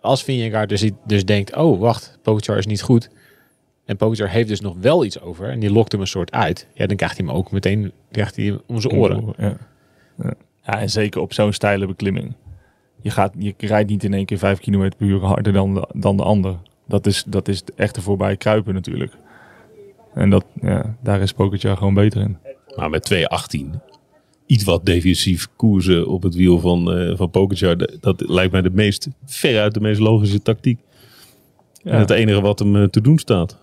als 0.00 0.22
Vingegaard 0.22 0.68
dus, 0.68 0.90
dus 1.06 1.24
denkt... 1.24 1.56
oh, 1.56 1.80
wacht, 1.80 2.18
Pogacar 2.22 2.58
is 2.58 2.66
niet 2.66 2.82
goed... 2.82 3.10
en 3.84 3.96
Pogacar 3.96 4.28
heeft 4.28 4.48
dus 4.48 4.60
nog 4.60 4.76
wel 4.80 5.04
iets 5.04 5.20
over... 5.20 5.48
en 5.48 5.60
die 5.60 5.72
lokt 5.72 5.92
hem 5.92 6.00
een 6.00 6.06
soort 6.06 6.32
uit... 6.32 6.66
ja, 6.74 6.86
dan 6.86 6.96
krijgt 6.96 7.16
hij 7.16 7.26
hem 7.26 7.36
ook 7.36 7.50
meteen 7.50 7.92
krijgt 8.10 8.36
hij 8.36 8.44
hem 8.44 8.60
om 8.66 8.80
zijn 8.80 8.94
oren. 8.94 9.34
Ja. 9.36 9.56
Ja. 10.22 10.34
ja, 10.62 10.80
en 10.80 10.90
zeker 10.90 11.20
op 11.20 11.32
zo'n 11.32 11.52
steile 11.52 11.86
beklimming. 11.86 12.34
Je, 13.02 13.10
gaat, 13.10 13.32
je 13.38 13.54
rijdt 13.58 13.90
niet 13.90 14.04
in 14.04 14.14
één 14.14 14.24
keer 14.24 14.38
vijf 14.38 14.58
kilometer 14.58 14.98
per 14.98 15.06
uur 15.06 15.24
harder 15.24 15.52
dan 15.52 15.74
de, 15.74 15.88
dan 15.94 16.16
de 16.16 16.22
ander. 16.22 16.56
Dat 16.90 17.06
is, 17.06 17.24
dat 17.26 17.48
is 17.48 17.58
het 17.58 17.74
echte 17.74 18.00
voorbij 18.00 18.36
kruipen 18.36 18.74
natuurlijk. 18.74 19.12
En 20.14 20.30
dat, 20.30 20.44
ja, 20.60 20.96
daar 21.02 21.20
is 21.20 21.32
Pogacar 21.32 21.76
gewoon 21.76 21.94
beter 21.94 22.20
in. 22.20 22.36
Maar 22.76 22.90
met 22.90 23.14
2.18. 23.14 23.66
Iets 24.46 24.64
wat 24.64 24.86
defensief 24.86 25.48
koersen 25.56 26.08
op 26.08 26.22
het 26.22 26.34
wiel 26.34 26.58
van, 26.58 26.92
eh 26.92 27.16
van 27.16 27.30
Pogacar. 27.30 27.76
Dat, 27.76 27.96
dat 28.00 28.28
lijkt 28.28 28.52
mij 28.52 28.62
de 28.62 28.70
meest, 28.70 29.08
veruit 29.24 29.74
de 29.74 29.80
meest 29.80 30.00
logische 30.00 30.42
tactiek. 30.42 30.80
Ja. 31.82 31.90
En 31.90 31.98
het 31.98 32.10
enige 32.10 32.40
wat 32.40 32.58
hem 32.58 32.76
eh, 32.76 32.84
te 32.84 33.00
doen 33.00 33.18
staat. 33.18 33.58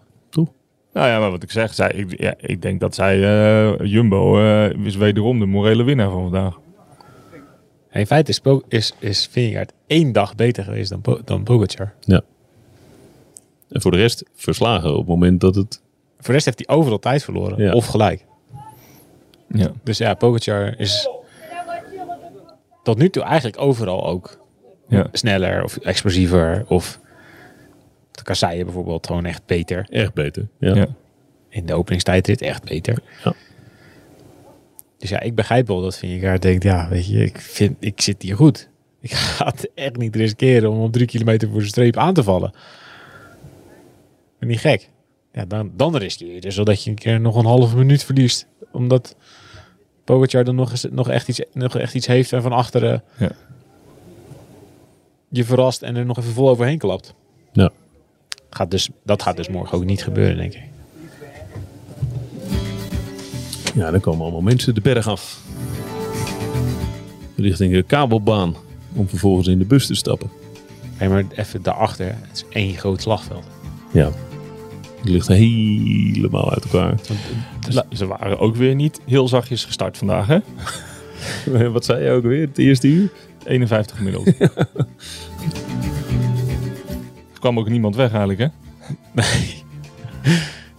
Nou 0.97 1.09
ja, 1.09 1.19
maar 1.19 1.31
wat 1.31 1.43
ik 1.43 1.51
zeg, 1.51 1.73
zij, 1.73 1.91
ik, 1.91 2.19
ja, 2.21 2.33
ik 2.37 2.61
denk 2.61 2.79
dat 2.79 2.95
zij, 2.95 3.23
eh, 3.23 3.85
Jumbo, 3.85 4.39
eh, 4.39 4.85
is 4.85 4.95
wederom 4.95 5.39
de 5.39 5.45
morele 5.45 5.83
winnaar 5.83 6.09
van 6.09 6.21
vandaag. 6.21 6.59
In 7.91 8.07
feite 8.07 8.31
is, 8.31 8.41
is, 8.67 8.93
is 8.99 9.27
Vingegaard 9.31 9.73
één 9.87 10.11
dag 10.11 10.35
beter 10.35 10.63
geweest 10.63 10.89
dan, 10.89 11.21
dan 11.25 11.43
Pogacar. 11.43 11.93
En 13.69 13.81
voor 13.81 13.91
de 13.91 13.97
rest 13.97 14.23
verslagen 14.35 14.91
op 14.91 14.97
het 14.97 15.07
moment 15.07 15.41
dat 15.41 15.55
het... 15.55 15.81
Voor 16.15 16.25
de 16.25 16.31
rest 16.31 16.45
heeft 16.45 16.63
hij 16.65 16.75
overal 16.77 16.99
tijd 16.99 17.23
verloren. 17.23 17.63
Ja. 17.63 17.73
Of 17.73 17.85
gelijk. 17.85 18.25
Ja. 19.49 19.71
Dus 19.83 19.97
ja, 19.97 20.13
Pogacar 20.13 20.79
is 20.79 21.09
tot 22.83 22.97
nu 22.97 23.09
toe 23.09 23.23
eigenlijk 23.23 23.61
overal 23.61 24.07
ook 24.07 24.45
Ja. 24.87 25.07
sneller 25.11 25.63
of 25.63 25.77
explosiever. 25.77 26.65
Of 26.67 26.99
de 28.11 28.23
kasseien 28.23 28.65
bijvoorbeeld 28.65 29.07
gewoon 29.07 29.25
echt 29.25 29.41
beter. 29.45 29.87
Echt 29.89 30.13
beter. 30.13 30.47
Ja. 30.59 30.75
Ja. 30.75 30.87
In 31.49 31.65
de 31.65 31.73
openingstijdrit 31.73 32.41
echt 32.41 32.63
beter. 32.63 32.97
Ja. 33.23 33.33
Dus 34.97 35.09
ja, 35.09 35.19
ik 35.19 35.35
begrijp 35.35 35.67
wel 35.67 35.81
dat 35.81 35.97
Vingegaard 35.97 36.41
denkt, 36.41 36.63
ja, 36.63 36.89
weet 36.89 37.07
je, 37.07 37.23
ik, 37.23 37.39
vind, 37.39 37.77
ik 37.79 38.01
zit 38.01 38.21
hier 38.21 38.35
goed. 38.35 38.69
Ik 39.01 39.11
ga 39.35 39.45
het 39.45 39.69
echt 39.75 39.97
niet 39.97 40.15
riskeren 40.15 40.69
om 40.71 40.79
op 40.81 40.91
drie 40.93 41.05
kilometer 41.07 41.49
voor 41.49 41.59
de 41.59 41.65
streep 41.67 41.97
aan 41.97 42.13
te 42.13 42.23
vallen. 42.23 42.53
Ben 44.39 44.49
niet 44.49 44.59
gek. 44.59 44.89
Ja, 45.33 45.45
dan, 45.45 45.71
dan 45.75 45.95
riskeer 45.95 46.33
je 46.33 46.41
dus 46.41 46.55
zodat 46.55 46.83
je 46.83 46.89
een 46.89 46.95
keer 46.95 47.19
nog 47.19 47.35
een 47.35 47.45
halve 47.45 47.77
minuut 47.77 48.03
verliest. 48.03 48.47
Omdat 48.71 49.15
Pogacar 50.03 50.43
dan 50.43 50.55
nog, 50.55 50.71
eens, 50.71 50.85
nog, 50.91 51.09
echt, 51.09 51.27
iets, 51.27 51.41
nog 51.53 51.75
echt 51.75 51.93
iets 51.93 52.07
heeft 52.07 52.33
en 52.33 52.41
van 52.41 52.51
achteren 52.51 53.03
Ja. 53.17 53.31
je 55.29 55.43
verrast 55.43 55.81
en 55.81 55.95
er 55.95 56.05
nog 56.05 56.17
even 56.17 56.31
vol 56.31 56.49
overheen 56.49 56.77
klapt. 56.77 57.13
Ja. 57.53 57.69
Gaat 58.49 58.71
dus, 58.71 58.89
dat 59.03 59.21
gaat 59.21 59.37
dus 59.37 59.49
morgen 59.49 59.77
ook 59.77 59.85
niet 59.85 60.03
gebeuren, 60.03 60.37
denk 60.37 60.53
ik. 60.53 60.63
Ja, 63.75 63.91
dan 63.91 63.99
komen 63.99 64.21
allemaal 64.21 64.41
mensen 64.41 64.73
de 64.75 64.81
berg 64.81 65.07
af. 65.07 65.41
Richting 67.35 67.73
de 67.73 67.83
kabelbaan. 67.83 68.55
Om 68.95 69.09
vervolgens 69.09 69.47
in 69.47 69.59
de 69.59 69.65
bus 69.65 69.87
te 69.87 69.95
stappen. 69.95 70.29
Nee, 70.99 71.09
maar 71.09 71.23
even 71.35 71.61
daarachter, 71.61 72.05
het 72.05 72.17
is 72.33 72.45
één 72.49 72.73
groot 72.77 73.01
slagveld. 73.01 73.43
Ja. 73.93 74.11
Die 75.03 75.13
ligt 75.13 75.27
helemaal 75.27 76.51
uit 76.51 76.63
elkaar. 76.63 76.95
Dus 77.65 77.81
ze 77.89 78.07
waren 78.07 78.39
ook 78.39 78.55
weer 78.55 78.75
niet 78.75 79.01
heel 79.05 79.27
zachtjes 79.27 79.65
gestart 79.65 79.97
vandaag, 79.97 80.27
hè? 80.27 80.39
Wat 81.71 81.85
zei 81.85 82.03
je 82.03 82.11
ook 82.11 82.23
weer? 82.23 82.47
Het 82.47 82.57
eerste 82.57 82.87
uur? 82.87 83.09
51 83.45 83.97
gemiddeld. 83.97 84.27
er 87.33 87.39
kwam 87.39 87.59
ook 87.59 87.69
niemand 87.69 87.95
weg 87.95 88.09
eigenlijk, 88.09 88.39
hè? 88.39 88.47
Nee. 89.11 89.63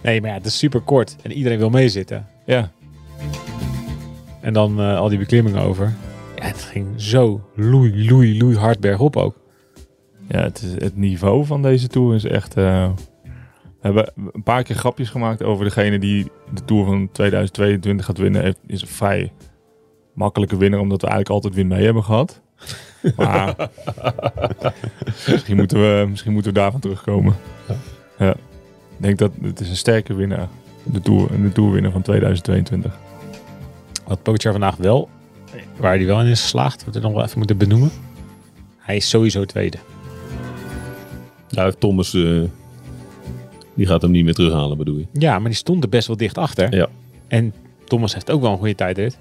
nee, 0.03 0.21
maar 0.21 0.31
ja, 0.31 0.37
het 0.37 0.47
is 0.47 0.59
super 0.59 0.81
kort 0.81 1.17
en 1.23 1.33
iedereen 1.33 1.59
wil 1.59 1.71
meezitten. 1.71 2.27
Ja. 2.47 2.71
En 4.41 4.53
dan 4.53 4.81
eh, 4.81 4.99
al 4.99 5.09
die 5.09 5.19
beklimmingen 5.19 5.63
over. 5.63 5.95
Ja, 6.37 6.45
het 6.45 6.63
ging 6.63 6.87
zo 6.97 7.49
loei, 7.55 8.09
loei, 8.09 8.39
loei 8.39 8.57
hard 8.57 8.81
bergop 8.81 9.17
ook. 9.17 9.37
Ja, 10.29 10.43
het, 10.43 10.63
is, 10.63 10.83
het 10.83 10.97
niveau 10.97 11.45
van 11.45 11.63
deze 11.63 11.89
Tour 11.89 12.15
is 12.15 12.25
echt... 12.25 12.57
eh, 12.57 12.91
we 13.81 13.87
hebben 13.87 14.13
een 14.33 14.43
paar 14.43 14.63
keer 14.63 14.77
grapjes 14.77 15.09
gemaakt 15.11 15.43
over 15.43 15.65
degene 15.65 15.99
die 15.99 16.31
de 16.55 16.65
Tour 16.65 16.85
van 16.85 17.09
2022 17.13 18.07
gaat 18.07 18.19
winnen. 18.19 18.57
Is 18.67 18.83
een 18.83 18.89
vrij 18.89 19.33
makkelijke 20.13 20.57
winnaar, 20.57 20.81
omdat 20.81 21.01
we 21.01 21.07
eigenlijk 21.07 21.35
altijd 21.35 21.55
weer 21.55 21.67
mee 21.67 21.85
hebben 21.85 22.05
gehad. 22.05 22.41
Maar 23.17 23.71
misschien, 25.33 25.57
moeten 25.57 25.81
we, 25.81 26.07
misschien 26.11 26.33
moeten 26.33 26.53
we 26.53 26.59
daarvan 26.59 26.81
terugkomen. 26.81 27.37
Ja. 28.19 28.31
Ik 28.31 29.05
denk 29.05 29.19
dat 29.19 29.33
het 29.43 29.61
is 29.61 29.69
een 29.69 29.77
sterke 29.77 30.15
winnaar. 30.15 30.49
De 30.83 31.01
Tour, 31.01 31.43
de 31.43 31.53
Tourwinnaar 31.53 31.93
van 31.93 32.03
2022. 32.03 32.99
Wat 34.07 34.23
Pogacar 34.23 34.53
vandaag 34.53 34.77
wel, 34.77 35.09
waar 35.77 35.97
hij 35.97 36.07
wel 36.07 36.21
in 36.21 36.27
is 36.27 36.41
geslaagd, 36.41 36.85
wat 36.85 36.95
we 36.95 37.01
nog 37.01 37.13
wel 37.13 37.25
even 37.25 37.39
moeten 37.39 37.57
benoemen. 37.57 37.91
Hij 38.79 38.97
is 38.97 39.09
sowieso 39.09 39.45
tweede. 39.45 39.79
Ja, 41.49 41.71
Thomas, 41.71 42.15
eh, 42.15 42.43
die 43.79 43.87
gaat 43.87 44.03
hem 44.03 44.11
niet 44.11 44.25
meer 44.25 44.35
terughalen, 44.35 44.77
bedoel 44.77 44.97
je? 44.99 45.07
Ja, 45.13 45.39
maar 45.39 45.49
die 45.49 45.59
stond 45.59 45.83
er 45.83 45.89
best 45.89 46.07
wel 46.07 46.17
dicht 46.17 46.39
achter. 46.39 46.75
Ja. 46.75 46.89
En 47.29 47.55
Thomas 47.85 48.13
heeft 48.15 48.31
ook 48.31 48.41
wel 48.41 48.51
een 48.53 48.59
goede 48.59 48.75
tijdrit. 48.75 49.19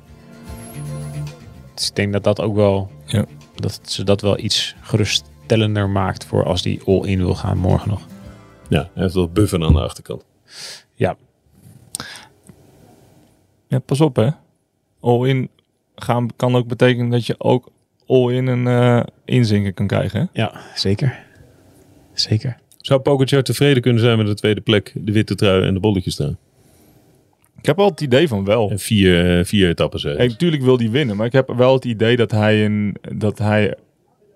Dus 1.73 1.87
ik 1.87 1.95
denk 1.95 2.13
dat 2.13 2.23
dat 2.23 2.41
ook 2.41 2.55
wel, 2.55 2.91
Ja. 3.05 3.25
dat 3.55 3.79
ze 3.83 4.03
dat 4.03 4.21
wel 4.21 4.37
iets 4.39 4.75
geruststellender 4.81 5.89
maakt 5.89 6.25
voor 6.25 6.45
als 6.45 6.61
die 6.61 6.81
all-in 6.85 7.17
wil 7.17 7.35
gaan 7.35 7.57
morgen 7.57 7.89
nog. 7.89 8.01
Ja, 8.69 8.89
hij 8.93 9.03
heeft 9.03 9.13
wel 9.15 9.29
buffen 9.29 9.63
aan 9.63 9.73
de 9.73 9.81
achterkant. 9.81 10.23
Ja, 10.93 11.15
Ja, 13.67 13.79
pas 13.79 14.01
op 14.01 14.15
hè. 14.15 14.29
All-in 14.99 15.49
gaan 15.95 16.27
kan 16.35 16.55
ook 16.55 16.67
betekenen 16.67 17.09
dat 17.09 17.25
je 17.25 17.35
ook 17.39 17.69
all-in 18.07 18.47
een 18.47 18.67
eh 18.67 19.03
inzinken 19.25 19.73
kan 19.73 19.87
krijgen. 19.87 20.19
Hè? 20.19 20.41
ja 20.41 20.61
zeker. 20.75 21.19
Zeker. 22.13 22.57
Zou 22.87 22.99
Pogacar 22.99 23.43
tevreden 23.43 23.81
kunnen 23.81 24.01
zijn 24.01 24.17
met 24.17 24.27
de 24.27 24.33
tweede 24.33 24.61
plek, 24.61 24.93
de 24.95 25.11
witte 25.11 25.35
trui 25.35 25.63
en 25.63 25.73
de 25.73 25.79
bolletjes 25.79 26.13
staan? 26.13 26.37
Ik 27.57 27.65
heb 27.65 27.75
wel 27.75 27.89
het 27.89 28.01
idee 28.01 28.27
van 28.27 28.45
wel. 28.45 28.69
En 28.69 28.79
vier, 28.79 29.37
eh, 29.37 29.45
vier 29.45 29.69
etappes. 29.69 30.03
natuurlijk 30.03 30.63
wil 30.63 30.77
hij 30.77 30.89
winnen, 30.89 31.17
maar 31.17 31.25
ik 31.25 31.33
heb 31.33 31.53
wel 31.55 31.73
het 31.73 31.85
idee 31.85 32.15
dat 32.15 32.31
hij, 32.31 32.65
een, 32.65 32.97
dat 33.15 33.37
hij 33.37 33.75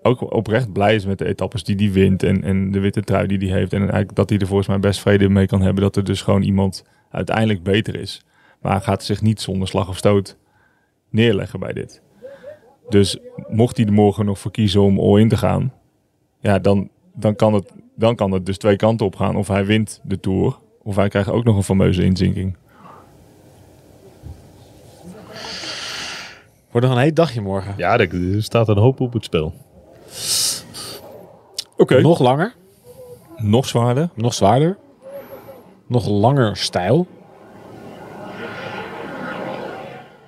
ook 0.02 0.32
oprecht 0.34 0.72
blij 0.72 0.94
is 0.94 1.06
met 1.06 1.18
de 1.18 1.24
etappes 1.24 1.64
die 1.64 1.76
hij 1.76 1.92
wint 1.92 2.22
en, 2.22 2.44
en 2.44 2.70
de 2.70 2.80
witte 2.80 3.02
trui 3.02 3.26
die 3.26 3.38
hij 3.38 3.58
heeft. 3.58 3.72
En 3.72 3.80
eigenlijk 3.80 4.14
dat 4.14 4.30
hij 4.30 4.38
er 4.38 4.46
volgens 4.46 4.68
mij 4.68 4.78
best 4.78 5.00
vrede 5.00 5.28
mee 5.28 5.46
kan 5.46 5.62
hebben 5.62 5.82
dat 5.82 5.96
er 5.96 6.04
dus 6.04 6.22
gewoon 6.22 6.42
iemand 6.42 6.84
uiteindelijk 7.10 7.62
beter 7.62 7.96
is. 7.96 8.24
Maar 8.60 8.72
hij 8.72 8.80
gaat 8.80 9.04
zich 9.04 9.22
niet 9.22 9.40
zonder 9.40 9.68
slag 9.68 9.88
of 9.88 9.96
stoot 9.96 10.36
neerleggen 11.10 11.60
bij 11.60 11.72
dit. 11.72 12.02
Dus 12.88 13.18
mocht 13.48 13.76
hij 13.76 13.86
er 13.86 13.92
morgen 13.92 14.24
nog 14.24 14.38
voor 14.38 14.50
kiezen 14.50 14.80
om 14.80 14.98
all-in 14.98 15.28
te 15.28 15.36
gaan, 15.36 15.72
ja, 16.40 16.58
dan, 16.58 16.88
dan, 17.14 17.36
kan 17.36 17.54
het, 17.54 17.72
dan 18.02 18.16
kan 18.16 18.30
het 18.32 18.46
dus 18.46 18.58
twee 18.58 18.76
kanten 18.76 19.06
op 19.06 19.16
gaan. 19.16 19.36
Of 19.36 19.48
hij 19.48 19.64
wint 19.64 20.00
de 20.02 20.20
Tour, 20.20 20.58
of 20.82 20.96
hij 20.96 21.08
krijgt 21.08 21.28
ook 21.30 21.44
nog 21.44 21.56
een 21.56 21.62
fameuze 21.62 22.04
inzinking. 22.04 22.56
Wordt 26.70 26.86
nog 26.86 26.96
een 26.96 27.02
heet 27.02 27.16
dagje 27.16 27.40
morgen. 27.40 27.74
Ja, 27.76 27.98
er 27.98 28.34
er 28.34 28.42
staat 28.42 28.68
een 28.68 28.78
hoop 28.78 29.00
op 29.00 29.12
het 29.12 29.24
spel. 29.24 29.54
Oké. 31.76 32.00
Nog 32.00 32.18
langer, 32.18 32.54
Nog 33.36 33.66
zwaarder. 33.66 34.08
nog 34.14 34.34
zwaarder, 34.34 34.76
nog 35.86 36.06
langer 36.06 36.56
stijl. 36.56 37.06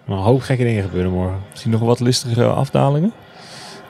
Een 0.07 0.17
hoop 0.17 0.41
gekke 0.41 0.65
dingen 0.65 0.83
gebeuren 0.83 1.13
morgen. 1.13 1.41
Misschien 1.51 1.71
nog 1.71 1.81
wat 1.81 2.01
listige 2.01 2.45
afdalingen. 2.45 3.13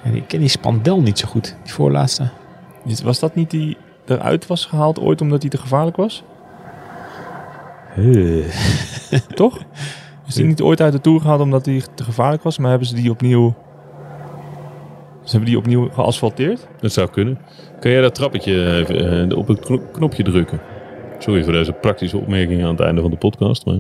En 0.02 0.14
ik 0.14 0.28
ken 0.28 0.40
die 0.40 0.48
Spandel 0.48 1.00
niet 1.00 1.18
zo 1.18 1.28
goed, 1.28 1.56
die 1.62 1.72
voorlaatste. 1.72 2.28
Is- 2.86 3.02
Was 3.02 3.18
dat 3.20 3.34
niet 3.34 3.50
die 3.50 3.76
eruit 4.06 4.46
was 4.46 4.66
gehaald 4.66 5.00
ooit 5.00 5.20
omdat 5.20 5.40
hij 5.42 5.50
te 5.50 5.58
gevaarlijk 5.58 5.96
was? 5.96 6.24
Toch? 9.34 9.58
Is 10.26 10.34
die 10.34 10.44
niet 10.44 10.60
ooit 10.60 10.80
uit 10.80 10.92
de 10.92 11.00
Tour 11.00 11.20
gehaald 11.20 11.40
omdat 11.40 11.66
hij 11.66 11.82
te 11.94 12.04
gevaarlijk 12.04 12.42
was? 12.42 12.58
Maar 12.58 12.70
hebben 12.70 12.88
ze 12.88 12.94
die 12.94 13.10
opnieuw... 13.10 13.54
Ze 15.22 15.30
hebben 15.30 15.48
die 15.48 15.58
opnieuw 15.58 15.88
geasfalteerd? 15.88 16.66
Dat 16.80 16.92
zou 16.92 17.08
kunnen. 17.10 17.38
Kan 17.80 17.90
jij 17.90 18.00
dat 18.00 18.14
trappetje 18.14 18.72
even 18.76 19.30
eh, 19.30 19.38
op 19.38 19.48
het 19.48 19.60
kno- 19.60 19.82
knopje 19.92 20.22
drukken? 20.22 20.60
Sorry 21.18 21.44
voor 21.44 21.52
deze 21.52 21.72
praktische 21.72 22.16
opmerkingen 22.18 22.64
aan 22.64 22.70
het 22.70 22.80
einde 22.80 23.00
van 23.00 23.10
de 23.10 23.16
podcast. 23.16 23.66
Maar 23.66 23.74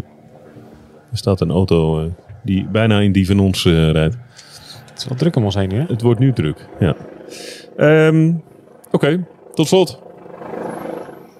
er 1.10 1.16
staat 1.16 1.40
een 1.40 1.50
auto 1.50 2.00
eh, 2.00 2.06
die 2.42 2.66
bijna 2.68 3.00
in 3.00 3.12
die 3.12 3.26
van 3.26 3.40
ons 3.40 3.64
eh, 3.64 3.90
rijdt. 3.90 4.16
Het 4.90 4.98
is 4.98 5.04
wel 5.08 5.16
druk 5.18 5.36
om 5.36 5.44
ons 5.44 5.54
heen 5.54 5.68
nu, 5.68 5.78
hè? 5.78 5.84
Het 5.88 6.02
wordt 6.02 6.20
nu 6.20 6.32
druk. 6.32 6.68
Ja. 6.78 6.94
Ehm, 7.76 8.32
Oké, 8.94 9.24
tot 9.54 9.66
slot. 9.66 10.02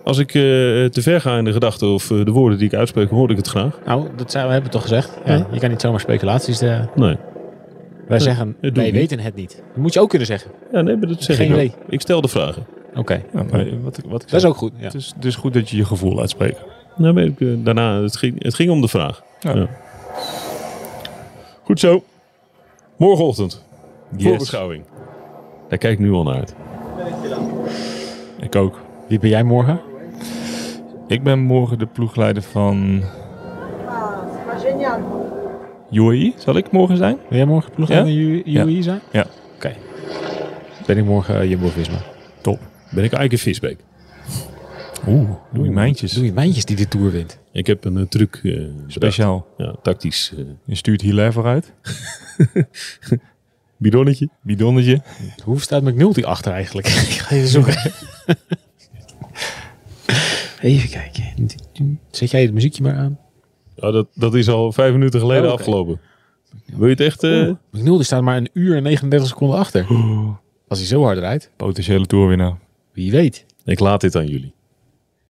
Als 0.05 0.19
ik 0.19 0.29
eh, 0.29 0.41
te 0.85 1.03
ver 1.03 1.21
ga 1.21 1.37
in 1.39 1.45
de 1.45 1.53
gedachten 1.53 1.89
of 1.89 2.11
eh, 2.11 2.25
de 2.25 2.31
woorden 2.31 2.59
die 2.59 2.67
ik 2.67 2.75
uitspreek, 2.75 3.11
hoor 3.11 3.31
ik 3.31 3.37
het 3.37 3.47
graag. 3.49 3.79
Nou, 3.85 4.09
dat 4.17 4.31
zijn, 4.31 4.47
we 4.47 4.53
hebben 4.53 4.71
het 4.71 4.81
toch 4.81 4.83
gezegd. 4.89 5.19
Ja, 5.25 5.35
Ja. 5.35 5.47
Je 5.53 5.61
kan 5.61 5.71
niet 5.71 5.81
zomaar 5.81 6.01
speculaties... 6.01 6.61
eh, 6.61 6.81
Nee. 6.95 7.17
wij 8.09 8.19
zeggen, 8.21 8.57
wij 8.61 8.93
weten 8.93 9.19
het 9.19 9.35
niet. 9.35 9.63
Dat 9.69 9.77
moet 9.77 9.93
je 9.95 10.01
ook 10.01 10.09
kunnen 10.09 10.27
zeggen. 10.27 10.51
Ja, 10.73 10.81
nee, 10.81 10.97
maar 10.97 11.09
dat 11.09 11.23
zeg 11.23 11.37
Geen 11.37 11.47
ik 11.47 11.53
ook. 11.53 11.59
idee. 11.59 11.75
Ik 11.89 12.01
stel 12.01 12.21
de 12.21 12.29
vragen. 12.29 12.67
Oké, 12.95 13.23
Ja, 13.33 13.45
wat, 13.83 13.99
ik- 13.99 14.05
wat 14.09 14.23
ik 14.23 14.29
dat 14.31 14.33
is 14.41 14.45
ook 14.45 14.57
goed. 14.57 14.73
Ja. 14.77 14.85
Het 14.85 14.95
is 14.95 15.13
dus 15.21 15.35
goed 15.37 15.53
dat 15.55 15.71
je 15.71 15.77
je 15.77 15.85
gevoel 15.85 16.21
uitspreekt. 16.21 16.61
Nou, 16.97 17.15
maar 17.15 17.23
ik, 17.25 17.65
daarna, 17.65 18.03
het 18.03 18.17
ging, 18.17 18.43
het 18.43 18.55
ging 18.55 18.71
om 18.71 18.81
de 18.81 18.89
vraag. 18.89 19.23
Ja. 19.41 19.55
Ja. 19.55 19.69
Goed 21.63 21.81
zo. 21.81 22.03
Morgenochtend. 22.97 23.65
Yes. 24.17 24.27
Voorbeschouwing. 24.27 24.85
Daar 25.69 25.79
kijk 25.79 25.93
ik 25.93 25.99
nu 25.99 26.13
al 26.13 26.23
naar 26.23 26.35
uit. 26.35 26.55
Ik 28.45 28.57
ook. 28.57 28.81
Wie 29.09 29.19
ben 29.19 29.31
jij 29.31 29.43
morgen? 29.43 29.81
Ik 31.09 31.23
ben 31.23 31.39
morgen 31.39 31.79
de 31.79 31.87
ploegleider 31.87 32.43
van 32.43 33.03
UAE. 35.91 36.33
Zal 36.37 36.57
ik 36.57 36.71
morgen 36.71 36.97
zijn? 36.97 37.17
Wil 37.29 37.39
jij 37.39 37.47
morgen 37.47 37.73
ploeg 37.73 37.89
Ja? 37.89 38.05
UAE 38.05 38.83
zijn? 38.83 39.01
Ja. 39.13 39.27
Oké. 39.55 39.73
Ben 40.87 40.97
ik 40.99 41.05
morgen 41.05 41.43
uh, 41.43 41.51
Jumbo-Visma. 41.51 41.99
Top. 42.41 42.59
Ben 42.91 43.05
ik 43.05 43.13
Eike 43.13 43.39
Visbeek. 43.39 43.79
Oeh, 45.09 45.31
doe 45.53 45.65
je 45.65 45.71
mijntjes. 45.71 46.13
Doe 46.13 46.25
je 46.25 46.33
mijntjes 46.33 46.65
die 46.65 46.77
de 46.77 46.89
Tour 46.89 47.11
wint. 47.11 47.39
Ik 47.53 47.67
heb 47.67 47.85
een 47.85 47.97
eh, 47.97 48.03
truc 48.09 48.35
eh, 48.43 48.43
bedacht. 48.43 48.73
Speciaal. 48.87 49.47
Ja, 49.57 49.75
tactisch. 49.83 50.33
eh, 50.39 50.45
Je 50.65 50.75
stuurt 50.75 51.01
Hilaire 51.01 51.33
vooruit. 51.33 51.73
bidonnetje. 53.85 54.29
Bidonnetje. 54.43 55.03
Hoe 55.45 55.61
staat 55.61 55.83
McNulty 55.83 56.23
achter 56.23 56.53
eigenlijk? 56.53 56.87
ik 56.87 56.93
ga 56.95 57.35
even 57.35 57.49
zoeken. 57.49 57.93
even 60.61 60.89
kijken. 60.91 61.25
Zet 62.11 62.31
jij 62.31 62.43
het 62.43 62.53
muziekje 62.53 62.83
maar 62.83 62.95
aan? 62.97 63.19
Ja, 63.77 63.91
dat, 63.91 64.07
dat 64.15 64.35
is 64.35 64.49
al 64.49 64.73
vijf 64.73 64.93
minuten 64.93 65.21
geleden 65.21 65.47
Oh, 65.47 65.53
afgelopen. 65.53 66.01
Wil 66.67 66.85
je 66.85 66.91
het 66.93 67.01
echt... 67.01 67.23
eh, 67.23 67.51
McNulty 67.71 68.05
staat 68.05 68.23
maar 68.23 68.37
een 68.37 68.49
uur 68.53 68.77
en 68.77 68.83
39 68.83 69.29
seconden 69.29 69.59
achter. 69.59 69.87
Als 70.69 70.79
hij 70.79 70.89
zo 70.89 71.03
hard 71.03 71.19
rijdt, 71.19 71.51
Potentiële 71.57 72.07
toerwinnaar. 72.07 72.59
wie 72.93 73.11
weet. 73.11 73.47
Ik 73.65 73.79
laat 73.81 74.01
dit 74.01 74.17
aan 74.17 74.27
jullie. 74.27 74.55